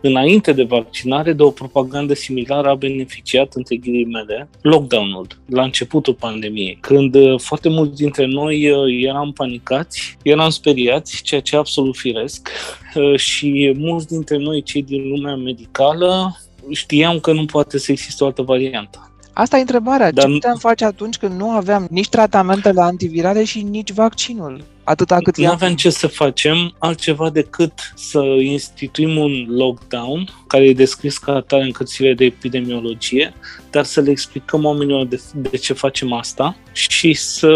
înainte 0.01 0.53
de 0.53 0.63
vaccinare, 0.63 1.33
de 1.33 1.43
o 1.43 1.51
propagandă 1.51 2.15
similară 2.15 2.69
a 2.69 2.75
beneficiat, 2.75 3.55
între 3.55 3.77
ghilimele, 3.77 4.49
lockdown-ul, 4.63 5.27
la 5.47 5.63
începutul 5.63 6.15
pandemiei, 6.15 6.79
când 6.81 7.15
uh, 7.15 7.41
foarte 7.41 7.69
mulți 7.69 7.97
dintre 7.97 8.27
noi 8.27 8.71
uh, 8.71 9.05
eram 9.05 9.33
panicați, 9.33 10.17
eram 10.23 10.51
speriați, 10.51 11.23
ceea 11.23 11.41
ce 11.41 11.55
e 11.55 11.59
absolut 11.59 11.97
firesc, 11.97 12.49
uh, 12.95 13.19
și 13.19 13.75
mulți 13.77 14.07
dintre 14.07 14.37
noi, 14.37 14.63
cei 14.63 14.83
din 14.83 15.09
lumea 15.09 15.35
medicală, 15.35 16.37
știam 16.71 17.21
că 17.21 17.33
nu 17.33 17.45
poate 17.45 17.79
să 17.79 17.93
existe 17.93 18.25
o 18.25 18.27
altă 18.27 18.43
variantă. 18.43 19.10
Asta 19.33 19.57
e 19.57 19.61
întrebarea. 19.61 20.11
Dar... 20.13 20.25
Ce 20.25 20.31
putem 20.31 20.57
face 20.57 20.85
atunci 20.85 21.17
când 21.17 21.39
nu 21.39 21.51
aveam 21.51 21.87
nici 21.91 22.09
tratamentele 22.09 22.81
antivirale 22.81 23.45
și 23.45 23.63
nici 23.63 23.93
vaccinul? 23.93 24.65
Atâta 24.85 25.19
cât 25.23 25.37
nu 25.37 25.51
aveam 25.51 25.75
ce 25.75 25.91
să 25.91 26.07
facem 26.07 26.75
altceva 26.79 27.31
decât 27.31 27.73
să 27.95 28.19
instituim 28.43 29.17
un 29.17 29.47
lockdown, 29.49 30.29
care 30.47 30.65
e 30.65 30.73
descris 30.73 31.19
ca 31.19 31.33
atare 31.33 31.63
în 31.63 31.71
cărțile 31.71 32.15
de 32.15 32.25
epidemiologie, 32.25 33.33
dar 33.71 33.85
să 33.85 34.01
le 34.01 34.11
explicăm 34.11 34.65
oamenilor 34.65 35.07
de, 35.07 35.21
de 35.35 35.57
ce 35.57 35.73
facem 35.73 36.13
asta 36.13 36.57
și 36.73 37.13
să 37.13 37.49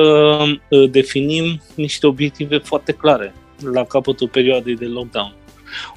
uh, 0.69 0.91
definim 0.91 1.61
niște 1.75 2.07
obiective 2.07 2.59
foarte 2.59 2.93
clare 2.93 3.35
la 3.73 3.85
capătul 3.85 4.29
perioadei 4.29 4.77
de 4.77 4.87
lockdown. 4.87 5.35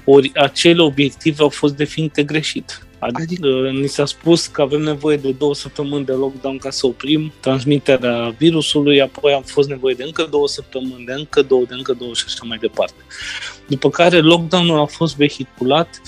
Ori 0.05 0.31
acele 0.35 0.81
obiective 0.81 1.41
au 1.41 1.49
fost 1.49 1.75
definite 1.75 2.23
greșit. 2.23 2.86
Adică 2.99 3.69
ni 3.71 3.87
s-a 3.87 4.05
spus 4.05 4.47
că 4.47 4.61
avem 4.61 4.81
nevoie 4.81 5.17
de 5.17 5.31
două 5.31 5.55
săptămâni 5.55 6.05
de 6.05 6.11
lockdown 6.11 6.57
ca 6.57 6.69
să 6.69 6.85
oprim 6.85 7.33
transmiterea 7.39 8.35
virusului, 8.37 9.01
apoi 9.01 9.33
am 9.33 9.41
fost 9.41 9.69
nevoie 9.69 9.93
de 9.93 10.03
încă 10.03 10.27
două 10.29 10.47
săptămâni, 10.47 11.05
de 11.05 11.13
încă 11.13 11.41
două, 11.41 11.63
de 11.67 11.73
încă 11.73 11.93
două 11.93 12.13
și 12.13 12.23
așa 12.27 12.43
mai 12.43 12.57
departe. 12.57 13.01
După 13.67 13.89
care 13.89 14.19
lockdown-ul 14.19 14.79
a 14.79 14.85
fost 14.85 15.15
vehiculat 15.15 16.01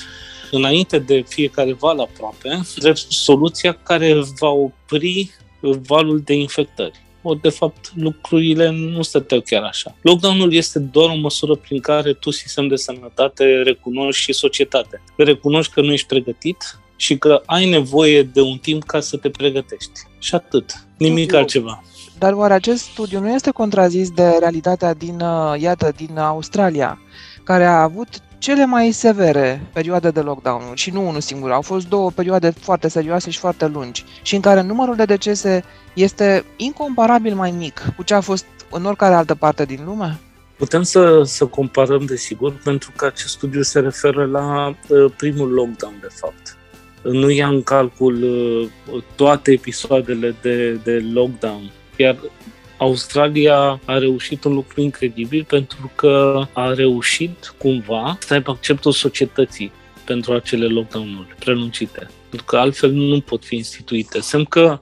înainte 0.52 1.00
de 1.00 1.24
fiecare 1.28 1.74
val 1.74 2.00
aproape, 2.00 2.60
drept 2.76 2.98
soluția 2.98 3.74
care 3.74 4.22
va 4.40 4.50
opri 4.50 5.32
valul 5.88 6.22
de 6.26 6.34
infectări. 6.34 7.08
O, 7.22 7.34
de 7.34 7.50
fapt, 7.50 7.92
lucrurile 7.96 8.70
nu 8.70 9.02
stăteau 9.02 9.42
chiar 9.42 9.64
așa. 9.64 9.96
Lockdown-ul 10.02 10.54
este 10.54 10.80
doar 10.80 11.10
o 11.10 11.16
măsură 11.16 11.56
prin 11.56 11.80
care 11.80 12.14
tu, 12.14 12.32
sistem 12.32 12.68
de 12.68 12.76
sănătate, 12.76 13.62
recunoști 13.64 14.22
și 14.22 14.34
societate. 14.34 15.02
Recunoști 15.16 15.74
că 15.74 15.82
nu 15.82 15.92
ești 15.92 16.08
pregătit 16.08 16.80
și 16.96 17.18
că 17.18 17.42
ai 17.46 17.70
nevoie 17.70 18.24
de 18.24 18.42
un 18.42 18.58
timp 18.58 18.84
ca 18.84 19.00
să 19.00 19.18
te 19.18 19.30
pregătești. 19.30 20.00
Și 20.20 20.36
atât. 20.36 20.74
Nimic 20.98 21.34
altceva. 21.34 21.84
Dar 22.18 22.34
oare 22.34 22.54
acest 22.54 22.84
studiu 22.84 23.20
nu 23.20 23.34
este 23.34 23.52
contrazis 23.52 24.10
de 24.12 24.38
realitatea 24.40 24.94
din, 24.94 25.20
uh, 25.20 25.62
iată, 25.62 25.94
din 25.96 26.18
Australia, 26.18 27.00
care 27.44 27.66
a 27.66 27.82
avut 27.82 28.08
cele 28.40 28.66
mai 28.66 28.92
severe 28.92 29.62
perioade 29.74 30.10
de 30.10 30.20
lockdown 30.20 30.62
și 30.74 30.92
nu 30.92 31.08
unul 31.08 31.22
singur, 31.22 31.52
au 31.52 31.62
fost 31.62 31.88
două 31.88 32.12
perioade 32.12 32.50
foarte 32.50 32.88
serioase 32.88 33.30
și 33.30 33.40
foarte 33.40 33.68
lungi 33.68 34.04
și 34.22 34.36
în 34.36 34.42
care 34.42 34.62
numărul 34.62 34.96
de 34.96 35.06
decese 35.06 35.64
este 35.94 36.46
incomparabil 36.56 37.36
mai 37.36 37.52
mic 37.52 37.94
cu 37.96 38.04
ce 38.04 38.14
a 38.14 38.22
fost 38.22 38.46
în 38.72 38.86
oricare 38.86 39.14
altă 39.14 39.36
parte 39.36 39.66
din 39.66 39.82
lume? 39.86 40.20
Putem 40.58 40.82
să, 40.82 41.22
să 41.24 41.46
comparăm, 41.46 42.06
desigur, 42.06 42.54
pentru 42.64 42.92
că 42.96 43.06
acest 43.06 43.34
studiu 43.34 43.62
se 43.62 43.80
referă 43.80 44.26
la 44.26 44.68
uh, 44.68 45.12
primul 45.18 45.50
lockdown, 45.52 45.98
de 46.02 46.08
fapt. 46.12 46.58
nu 47.02 47.30
ia 47.30 47.48
în 47.48 47.64
calcul 47.64 48.24
uh, 48.24 49.04
toate 49.16 49.52
episoadele 49.52 50.36
de, 50.42 50.72
de 50.72 51.06
lockdown. 51.14 51.72
Iar 51.96 52.18
Australia 52.80 53.82
a 53.86 53.98
reușit 53.98 54.44
un 54.44 54.54
lucru 54.54 54.82
incredibil 54.82 55.44
pentru 55.44 55.92
că 55.96 56.44
a 56.54 56.74
reușit 56.74 57.56
cumva 57.58 58.18
să 58.20 58.34
aibă 58.34 58.52
acceptul 58.52 58.92
societății 58.92 59.72
pentru 60.06 60.34
acele 60.34 60.66
lockdown-uri 60.66 61.36
prelungite. 61.40 62.08
Pentru 62.30 62.48
că 62.48 62.58
altfel 62.58 62.92
nu 62.92 63.22
pot 63.22 63.46
fi 63.46 63.56
instituite. 63.56 64.20
Semn 64.20 64.44
că 64.44 64.82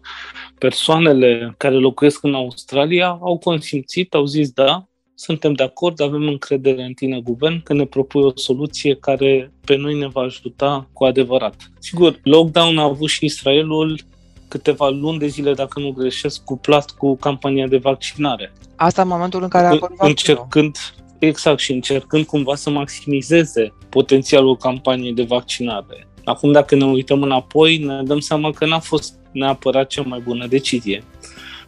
persoanele 0.58 1.54
care 1.58 1.76
locuiesc 1.76 2.24
în 2.24 2.34
Australia 2.34 3.08
au 3.22 3.38
consimțit, 3.38 4.14
au 4.14 4.26
zis 4.26 4.50
da, 4.50 4.88
suntem 5.16 5.54
de 5.54 5.64
acord, 5.64 6.02
avem 6.02 6.28
încredere 6.28 6.84
în 6.84 6.94
tine, 6.94 7.20
guvern, 7.20 7.64
că 7.64 7.74
ne 7.74 7.86
propui 7.86 8.24
o 8.24 8.32
soluție 8.36 8.96
care 8.96 9.52
pe 9.66 9.76
noi 9.76 9.98
ne 9.98 10.08
va 10.08 10.22
ajuta 10.22 10.90
cu 10.94 11.06
adevărat. 11.06 11.72
Sigur, 11.80 12.20
lockdown 12.24 12.78
a 12.78 12.84
avut 12.84 13.10
și 13.10 13.26
Israelul 13.26 14.00
câteva 14.48 14.90
luni 14.90 15.20
de 15.20 15.28
zile, 15.28 15.54
dacă 15.54 15.80
nu 15.80 15.92
greșesc, 15.92 16.44
cuplat 16.44 16.92
cu 16.92 17.16
campania 17.16 17.68
de 17.68 17.78
vaccinare. 17.78 18.54
Asta 18.76 19.02
în 19.02 19.08
momentul 19.08 19.44
în 19.44 19.48
care 19.48 19.66
a 19.66 19.70
apărut 19.70 19.98
Încercând, 20.00 20.78
exact, 21.20 21.60
și 21.60 21.72
încercând 21.72 22.26
cumva 22.26 22.56
să 22.56 22.70
maximizeze 22.70 23.74
potențialul 23.90 24.58
campaniei 24.58 25.14
de 25.14 25.24
vaccinare. 25.24 26.08
Acum, 26.24 26.52
dacă 26.52 26.76
ne 26.76 26.86
uităm 26.86 27.24
înapoi, 27.24 27.78
ne 27.78 28.04
dăm 28.04 28.20
seama 28.20 28.52
că 28.52 28.66
n-a 28.66 28.80
fost 28.80 29.14
neapărat 29.32 29.88
cea 29.88 30.02
mai 30.02 30.20
bună 30.20 30.48
decizie 30.48 31.04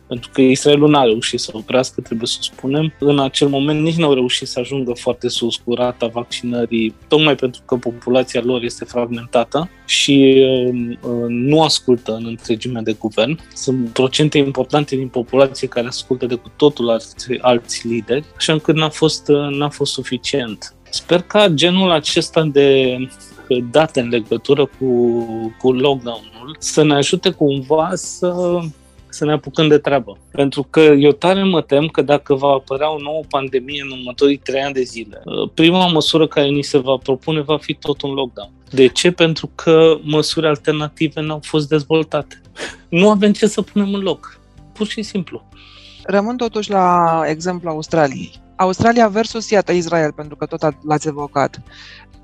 pentru 0.10 0.30
că 0.34 0.42
Israelul 0.42 0.90
n-a 0.90 1.04
reușit 1.04 1.40
să 1.40 1.52
oprească, 1.54 2.02
trebuie 2.02 2.28
să 2.28 2.38
spunem. 2.42 2.94
În 3.00 3.20
acel 3.20 3.48
moment 3.48 3.82
nici 3.82 3.96
nu 3.96 4.06
au 4.06 4.14
reușit 4.14 4.48
să 4.48 4.60
ajungă 4.60 4.94
foarte 4.94 5.28
sus 5.28 5.56
cu 5.56 5.74
rata 5.74 6.08
vaccinării, 6.08 6.96
tocmai 7.08 7.36
pentru 7.36 7.62
că 7.66 7.76
populația 7.76 8.42
lor 8.44 8.64
este 8.64 8.86
fragmentată 8.86 9.70
și 9.86 10.46
uh, 10.72 11.26
nu 11.28 11.62
ascultă 11.62 12.14
în 12.14 12.26
întregime 12.26 12.82
de 12.82 12.94
guvern. 13.00 13.40
Sunt 13.54 13.90
procente 13.90 14.38
importante 14.38 14.96
din 14.96 15.08
populație 15.08 15.68
care 15.68 15.88
ascultă 15.88 16.26
de 16.26 16.36
cu 16.36 16.52
totul 16.56 16.90
alți, 16.90 17.16
alți 17.42 17.88
lideri, 17.88 18.26
așa 18.36 18.54
încât 18.54 18.76
n-a 18.76 18.90
fost, 18.90 19.28
uh, 19.28 19.48
n-a 19.50 19.70
fost 19.70 19.92
suficient. 19.92 20.74
Sper 20.90 21.22
ca 21.22 21.48
genul 21.48 21.92
acesta 21.92 22.44
de 22.44 22.98
date 23.72 24.00
în 24.00 24.10
legătură 24.10 24.66
cu, 24.66 25.26
cu 25.60 25.72
lockdown-ul 25.72 26.56
să 26.60 26.84
ne 26.84 26.94
ajute 26.94 27.30
cumva 27.30 27.90
să 27.94 28.60
să 29.10 29.26
ne 29.26 29.32
apucăm 29.32 29.68
de 29.68 29.78
treabă. 29.78 30.18
Pentru 30.32 30.68
că 30.70 30.80
eu 30.80 31.12
tare 31.12 31.44
mă 31.44 31.62
tem 31.62 31.88
că 31.88 32.02
dacă 32.02 32.34
va 32.34 32.48
apărea 32.48 32.94
o 32.94 33.00
nouă 33.00 33.22
pandemie 33.30 33.82
în 33.82 33.98
următorii 33.98 34.38
trei 34.38 34.62
ani 34.62 34.74
de 34.74 34.82
zile, 34.82 35.22
uh, 35.26 35.50
prima 35.54 35.88
măsură 35.88 36.28
care 36.28 36.48
ni 36.48 36.62
se 36.62 36.78
va 36.78 36.98
propune 37.04 37.42
va 37.42 37.58
fi 37.58 37.74
tot 37.74 38.02
un 38.02 38.12
lockdown. 38.12 38.52
De 38.70 38.88
ce? 38.88 39.12
Pentru 39.12 39.52
că 39.56 39.98
măsuri 40.02 40.48
alternative 40.48 41.22
n-au 41.22 41.40
fost 41.44 41.68
dezvoltate. 41.68 42.42
Nu 42.90 43.10
avem 43.10 43.34
ce 43.34 43.48
să 43.48 43.62
punem 43.62 43.94
în 43.94 44.02
loc. 44.02 44.40
Pur 44.74 44.88
și 44.88 45.02
simplu. 45.02 45.48
Rămân 46.04 46.38
totuși 46.38 46.70
la 46.70 47.22
exemplu 47.26 47.70
Australiei. 47.70 48.32
Australia 48.56 49.08
versus, 49.08 49.50
iată, 49.50 49.72
Israel, 49.72 50.12
pentru 50.12 50.36
că 50.36 50.46
tot 50.46 50.62
l-ați 50.86 51.08
evocat. 51.08 51.62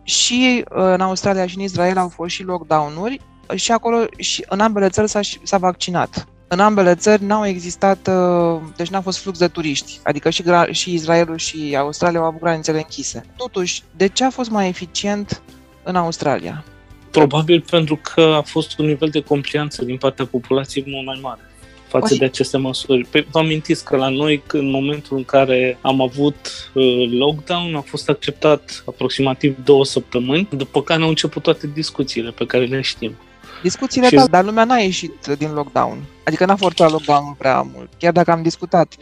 Și 0.04 0.64
uh, 0.76 0.78
în 0.78 1.02
Australia 1.02 1.48
și 1.48 1.58
în 1.58 1.64
Israel 1.64 1.98
au 1.98 2.10
fost 2.10 2.34
și 2.34 2.44
lockdown-uri 2.44 3.20
și 3.56 3.72
acolo, 3.72 4.06
și 4.18 4.46
în 4.50 4.60
ambele 4.60 4.90
țări 4.90 5.10
s-a, 5.10 5.20
s-a 5.44 5.58
vaccinat. 5.58 6.28
În 6.56 6.62
ambele 6.62 6.96
țări 6.96 7.24
n-au 7.24 7.46
existat, 7.46 8.08
uh, 8.08 8.62
deci 8.76 8.88
n-a 8.88 9.02
fost 9.02 9.18
flux 9.18 9.38
de 9.38 9.48
turiști, 9.48 10.00
adică 10.04 10.30
și, 10.30 10.44
și 10.72 10.94
Israelul 10.94 11.38
și 11.38 11.76
Australia 11.78 12.20
au 12.20 12.26
avut 12.26 12.42
granițele 12.42 12.78
închise. 12.78 13.26
Totuși, 13.38 13.82
de 13.96 14.08
ce 14.08 14.24
a 14.24 14.30
fost 14.30 14.50
mai 14.50 14.68
eficient 14.68 15.42
în 15.84 15.96
Australia? 15.96 16.64
Probabil 17.12 17.66
pentru 17.70 18.00
că 18.14 18.22
a 18.22 18.42
fost 18.42 18.80
un 18.80 18.86
nivel 18.86 19.10
de 19.10 19.22
complianță 19.22 19.86
din 19.86 19.98
partea 19.98 20.26
populației 20.26 20.84
mult 20.88 21.06
mai 21.06 21.20
mare 21.22 21.40
față 21.88 22.08
Oși. 22.10 22.20
de 22.20 22.26
aceste 22.26 22.58
măsuri. 22.58 23.06
Păi, 23.06 23.28
vă 23.32 23.40
amintiți 23.40 23.86
că 23.86 23.96
la 23.96 24.10
noi, 24.10 24.44
în 24.48 24.70
momentul 24.70 25.18
în 25.18 25.24
care 25.24 25.78
am 25.82 26.02
avut 26.02 26.70
uh, 26.74 27.10
lockdown, 27.12 27.76
a 27.76 27.82
fost 27.82 28.10
acceptat 28.10 28.84
aproximativ 28.88 29.56
două 29.64 29.86
săptămâni, 29.86 30.48
după 30.52 30.82
care 30.82 31.02
au 31.02 31.10
început 31.10 31.44
toate 31.44 31.70
discuțiile 31.74 32.32
pe 32.32 32.46
care 32.46 32.66
le 32.66 32.82
știm. 32.82 33.16
Discuțiile, 33.70 34.08
și... 34.08 34.16
da, 34.16 34.28
dar 34.28 34.44
lumea 34.44 34.64
n-a 34.64 34.78
ieșit 34.78 35.26
din 35.38 35.54
lockdown. 35.54 36.04
Adică 36.26 36.46
n-a 36.46 36.56
forțat 36.56 36.92
lockdown 36.92 37.36
prea 37.38 37.62
mult, 37.62 37.90
chiar 37.98 38.12
dacă 38.12 38.32
am 38.32 38.42
discutat. 38.42 38.96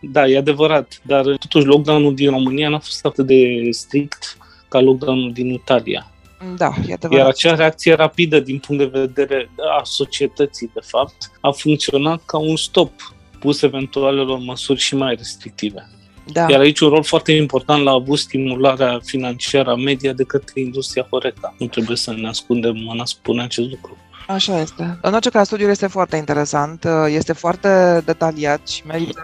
Da, 0.00 0.26
e 0.26 0.38
adevărat, 0.38 1.00
dar 1.02 1.24
totuși 1.24 1.66
lockdown-ul 1.66 2.14
din 2.14 2.30
România 2.30 2.68
n-a 2.68 2.78
fost 2.78 3.04
atât 3.04 3.26
de 3.26 3.68
strict 3.70 4.36
ca 4.68 4.80
lockdown-ul 4.80 5.32
din 5.32 5.52
Italia. 5.52 6.10
Da, 6.56 6.70
e 6.88 6.92
adevărat. 6.92 7.22
Iar 7.22 7.26
acea 7.26 7.54
reacție 7.54 7.94
rapidă 7.94 8.40
din 8.40 8.58
punct 8.58 8.82
de 8.82 8.98
vedere 8.98 9.50
a 9.78 9.82
societății, 9.84 10.70
de 10.74 10.80
fapt, 10.82 11.30
a 11.40 11.50
funcționat 11.50 12.22
ca 12.24 12.38
un 12.38 12.56
stop 12.56 12.92
pus 13.38 13.62
eventualelor 13.62 14.38
măsuri 14.38 14.80
și 14.80 14.96
mai 14.96 15.14
restrictive. 15.14 15.88
Da. 16.32 16.46
Iar 16.48 16.60
aici 16.60 16.80
un 16.80 16.88
rol 16.88 17.02
foarte 17.02 17.32
important 17.32 17.82
l-a 17.82 17.90
avut 17.90 18.18
stimularea 18.18 19.00
financiară 19.04 19.70
a 19.70 19.74
media 19.74 20.12
de 20.12 20.24
către 20.24 20.60
industria 20.60 21.06
Horeca. 21.10 21.54
Nu 21.58 21.66
trebuie 21.66 21.96
să 21.96 22.12
ne 22.12 22.28
ascundem 22.28 22.88
în 22.92 23.00
a 23.00 23.04
spune 23.04 23.42
acest 23.42 23.68
lucru. 23.70 23.96
Așa 24.28 24.60
este. 24.60 24.98
În 25.02 25.14
orice 25.14 25.30
caz, 25.30 25.46
studiul 25.46 25.70
este 25.70 25.86
foarte 25.86 26.16
interesant, 26.16 26.86
este 27.06 27.32
foarte 27.32 28.02
detaliat 28.04 28.68
și 28.68 28.86
merită 28.86 29.22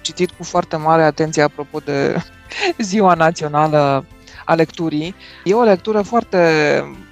citit 0.00 0.30
cu 0.30 0.44
foarte 0.44 0.76
mare 0.76 1.02
atenție 1.02 1.42
apropo 1.42 1.78
de 1.78 2.16
Ziua 2.78 3.14
Națională 3.14 4.04
a 4.44 4.54
Lecturii. 4.54 5.14
E 5.44 5.54
o 5.54 5.62
lectură 5.62 6.00
foarte, 6.02 6.38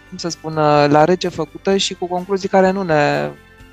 cum 0.09 0.19
să 0.19 0.29
spun, 0.29 0.55
la 0.89 1.05
rece 1.05 1.29
făcută 1.29 1.77
și 1.77 1.95
cu 1.95 2.07
concluzii 2.07 2.49
care 2.49 2.71
nu 2.71 2.83
ne 2.83 3.31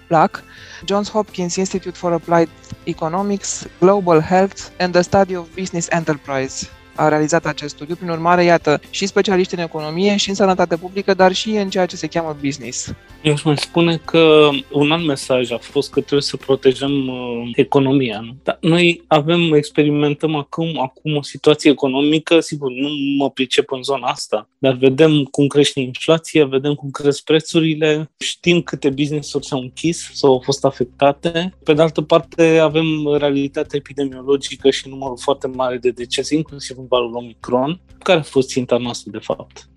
plac. 0.07 0.43
Johns 0.85 1.09
Hopkins 1.11 1.55
Institute 1.55 1.97
for 1.97 2.11
Applied 2.11 2.49
Economics, 2.83 3.67
Global 3.79 4.21
Health 4.21 4.61
and 4.79 4.93
the 4.93 5.01
Study 5.01 5.35
of 5.35 5.45
Business 5.55 5.87
Enterprise 5.89 6.69
a 7.01 7.07
realizat 7.07 7.45
acest 7.45 7.75
studiu. 7.75 7.95
Prin 7.95 8.09
urmare, 8.09 8.43
iată, 8.43 8.81
și 8.89 9.05
specialiști 9.05 9.53
în 9.53 9.59
economie, 9.59 10.15
și 10.15 10.29
în 10.29 10.35
sănătate 10.35 10.77
publică, 10.77 11.13
dar 11.13 11.33
și 11.33 11.49
în 11.49 11.69
ceea 11.69 11.85
ce 11.85 11.95
se 11.95 12.07
cheamă 12.07 12.37
business. 12.41 12.93
Eu 13.21 13.33
aș 13.33 13.43
mai 13.43 13.57
spune 13.57 14.01
că 14.05 14.49
un 14.71 14.91
alt 14.91 15.05
mesaj 15.05 15.51
a 15.51 15.57
fost 15.57 15.91
că 15.91 15.99
trebuie 15.99 16.21
să 16.21 16.37
protejăm 16.37 17.07
uh, 17.07 17.49
economia. 17.55 18.19
Nu? 18.19 18.35
Dar 18.43 18.57
noi 18.61 19.03
avem, 19.07 19.53
experimentăm 19.53 20.35
acum, 20.35 20.81
acum 20.81 21.15
o 21.15 21.21
situație 21.21 21.71
economică, 21.71 22.39
sigur, 22.39 22.71
nu 22.71 22.89
mă 23.17 23.29
pricep 23.29 23.71
în 23.71 23.83
zona 23.83 24.07
asta, 24.07 24.49
dar 24.57 24.73
vedem 24.73 25.23
cum 25.23 25.47
crește 25.47 25.79
inflația, 25.79 26.45
vedem 26.45 26.73
cum 26.73 26.89
cresc 26.89 27.23
prețurile, 27.23 28.11
știm 28.17 28.61
câte 28.61 28.89
business-uri 28.89 29.45
s-au 29.45 29.59
închis 29.59 30.09
sau 30.13 30.31
au 30.31 30.41
fost 30.43 30.65
afectate. 30.65 31.53
Pe 31.63 31.73
de 31.73 31.81
altă 31.81 32.01
parte, 32.01 32.57
avem 32.57 32.85
realitatea 33.17 33.77
epidemiologică 33.77 34.69
și 34.69 34.89
numărul 34.89 35.17
foarte 35.17 35.47
mare 35.47 35.77
de 35.77 35.89
decese, 35.89 36.35
inclusiv 36.35 36.77
în 36.77 36.85
valul 36.91 37.15
Omicron, 37.15 37.79
care 38.03 38.19
a 38.19 38.23
fost 38.23 38.47
ținta 38.47 38.77
noastră, 38.77 39.11
de 39.11 39.19
fapt. 39.21 39.69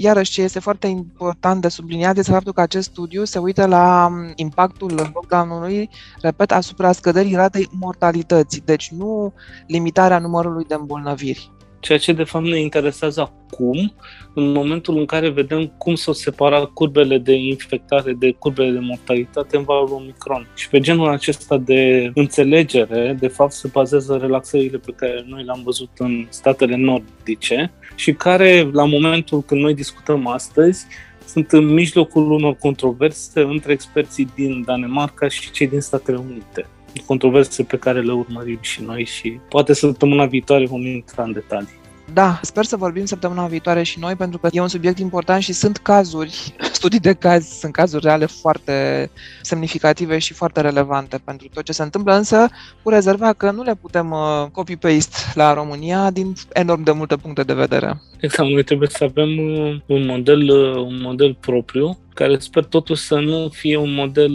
Iarăși, 0.00 0.32
ce 0.32 0.42
este 0.42 0.58
foarte 0.58 0.86
important 0.86 1.60
de 1.60 1.68
subliniat 1.68 2.16
este 2.16 2.30
faptul 2.30 2.52
că 2.52 2.60
acest 2.60 2.88
studiu 2.90 3.24
se 3.24 3.38
uită 3.38 3.66
la 3.66 4.10
impactul 4.34 4.94
lockdown-ului, 4.94 5.88
repet, 6.20 6.52
asupra 6.52 6.92
scăderii 6.92 7.34
ratei 7.34 7.68
mortalității, 7.80 8.62
deci 8.64 8.88
nu 8.90 9.32
limitarea 9.66 10.18
numărului 10.18 10.64
de 10.64 10.74
îmbolnăviri. 10.74 11.50
Ceea 11.80 11.98
ce 11.98 12.12
de 12.12 12.24
fapt 12.24 12.44
ne 12.44 12.60
interesează 12.60 13.20
acum, 13.20 13.94
în 14.34 14.52
momentul 14.52 14.98
în 14.98 15.06
care 15.06 15.28
vedem 15.28 15.66
cum 15.66 15.94
s-au 15.94 16.14
separat 16.14 16.64
curbele 16.64 17.18
de 17.18 17.32
infectare 17.32 18.12
de 18.12 18.32
curbele 18.38 18.70
de 18.70 18.78
mortalitate 18.78 19.56
în 19.56 19.62
valul 19.62 19.92
Omicron. 19.92 20.48
Și 20.54 20.68
pe 20.68 20.80
genul 20.80 21.08
acesta 21.08 21.56
de 21.56 22.10
înțelegere, 22.14 23.16
de 23.20 23.28
fapt, 23.28 23.52
se 23.52 23.68
bazează 23.72 24.18
relaxările 24.20 24.78
pe 24.78 24.92
care 24.96 25.24
noi 25.26 25.44
le-am 25.44 25.60
văzut 25.64 25.90
în 25.98 26.26
statele 26.28 26.76
nordice 26.76 27.72
și 27.94 28.12
care, 28.12 28.70
la 28.72 28.84
momentul 28.84 29.42
când 29.42 29.60
noi 29.60 29.74
discutăm 29.74 30.26
astăzi, 30.26 30.86
sunt 31.26 31.52
în 31.52 31.64
mijlocul 31.64 32.30
unor 32.30 32.56
controverse 32.56 33.40
între 33.40 33.72
experții 33.72 34.28
din 34.34 34.62
Danemarca 34.64 35.28
și 35.28 35.50
cei 35.50 35.68
din 35.68 35.80
Statele 35.80 36.16
Unite 36.16 36.66
controverse 37.06 37.62
pe 37.62 37.78
care 37.78 38.00
le 38.00 38.12
urmărim 38.12 38.58
și 38.60 38.82
noi 38.82 39.04
și 39.04 39.40
poate 39.48 39.72
săptămâna 39.72 40.26
viitoare 40.26 40.66
vom 40.66 40.86
intra 40.86 41.22
în 41.22 41.32
detalii. 41.32 41.78
Da, 42.12 42.40
sper 42.42 42.64
să 42.64 42.76
vorbim 42.76 43.04
săptămâna 43.04 43.46
viitoare 43.46 43.82
și 43.82 43.98
noi, 43.98 44.14
pentru 44.14 44.38
că 44.38 44.48
e 44.52 44.60
un 44.60 44.68
subiect 44.68 44.98
important 44.98 45.42
și 45.42 45.52
sunt 45.52 45.76
cazuri, 45.76 46.54
studii 46.78 47.00
de 47.00 47.12
caz, 47.12 47.46
sunt 47.46 47.72
cazuri 47.72 48.04
reale 48.04 48.26
foarte 48.26 49.10
semnificative 49.42 50.18
și 50.18 50.32
foarte 50.32 50.60
relevante 50.60 51.20
pentru 51.24 51.48
tot 51.54 51.64
ce 51.64 51.72
se 51.72 51.82
întâmplă, 51.82 52.14
însă 52.14 52.48
cu 52.82 52.90
rezerva 52.90 53.32
că 53.32 53.50
nu 53.50 53.62
le 53.62 53.74
putem 53.74 54.10
uh, 54.10 54.46
copy-paste 54.52 55.16
la 55.34 55.54
România 55.54 56.10
din 56.10 56.32
enorm 56.52 56.82
de 56.82 56.90
multe 56.90 57.16
puncte 57.16 57.42
de 57.42 57.54
vedere. 57.54 58.02
Exact, 58.20 58.48
noi 58.48 58.62
trebuie 58.62 58.88
să 58.88 59.04
avem 59.04 59.38
uh, 59.38 59.80
un 59.86 60.06
model, 60.06 60.50
uh, 60.50 60.76
un 60.76 61.00
model 61.02 61.36
propriu, 61.40 61.98
care 62.14 62.38
sper 62.38 62.64
totuși 62.64 63.02
să 63.02 63.14
nu 63.14 63.48
fie 63.48 63.76
un 63.76 63.94
model 63.94 64.32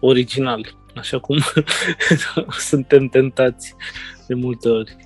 original 0.00 0.80
așa 0.96 1.18
cum 1.18 1.38
suntem 2.70 3.06
tentați 3.06 3.74
de 4.26 4.34
multe 4.34 4.68
ori. 4.68 4.96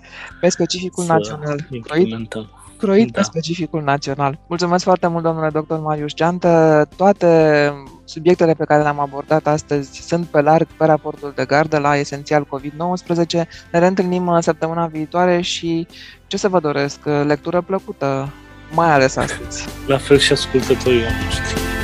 Pe 0.41 0.49
specificul 0.49 1.05
național. 1.05 1.67
Implementăm. 1.71 2.51
croit 2.79 3.13
da. 3.13 3.21
pe 3.21 3.25
specificul 3.25 3.83
național. 3.83 4.39
Mulțumesc 4.47 4.85
foarte 4.85 5.07
mult, 5.07 5.23
domnule 5.23 5.51
doctor 5.53 5.81
Marius 5.81 6.15
Geantă. 6.15 6.89
Toate 6.97 7.73
subiectele 8.05 8.55
pe 8.55 8.65
care 8.65 8.83
le-am 8.83 9.01
abordat 9.01 9.47
astăzi 9.47 10.01
sunt 10.07 10.27
pe 10.27 10.41
larg 10.41 10.67
pe 10.77 10.85
raportul 10.85 11.33
de 11.37 11.45
gardă 11.45 11.79
la 11.79 11.97
Esențial 11.97 12.45
COVID-19. 12.45 13.33
Ne 13.73 13.79
reîntâlnim 13.79 14.27
uh, 14.27 14.39
săptămâna 14.41 14.87
viitoare 14.87 15.41
și 15.41 15.87
ce 16.27 16.37
să 16.37 16.49
vă 16.49 16.61
doresc? 16.61 16.99
Lectură 17.27 17.61
plăcută, 17.61 18.33
mai 18.73 18.93
ales 18.93 19.17
astăzi. 19.17 19.65
La 19.87 19.99
fel 19.99 20.19
și 20.19 20.33
ascultătorii 20.33 21.03
noștri. 21.25 21.76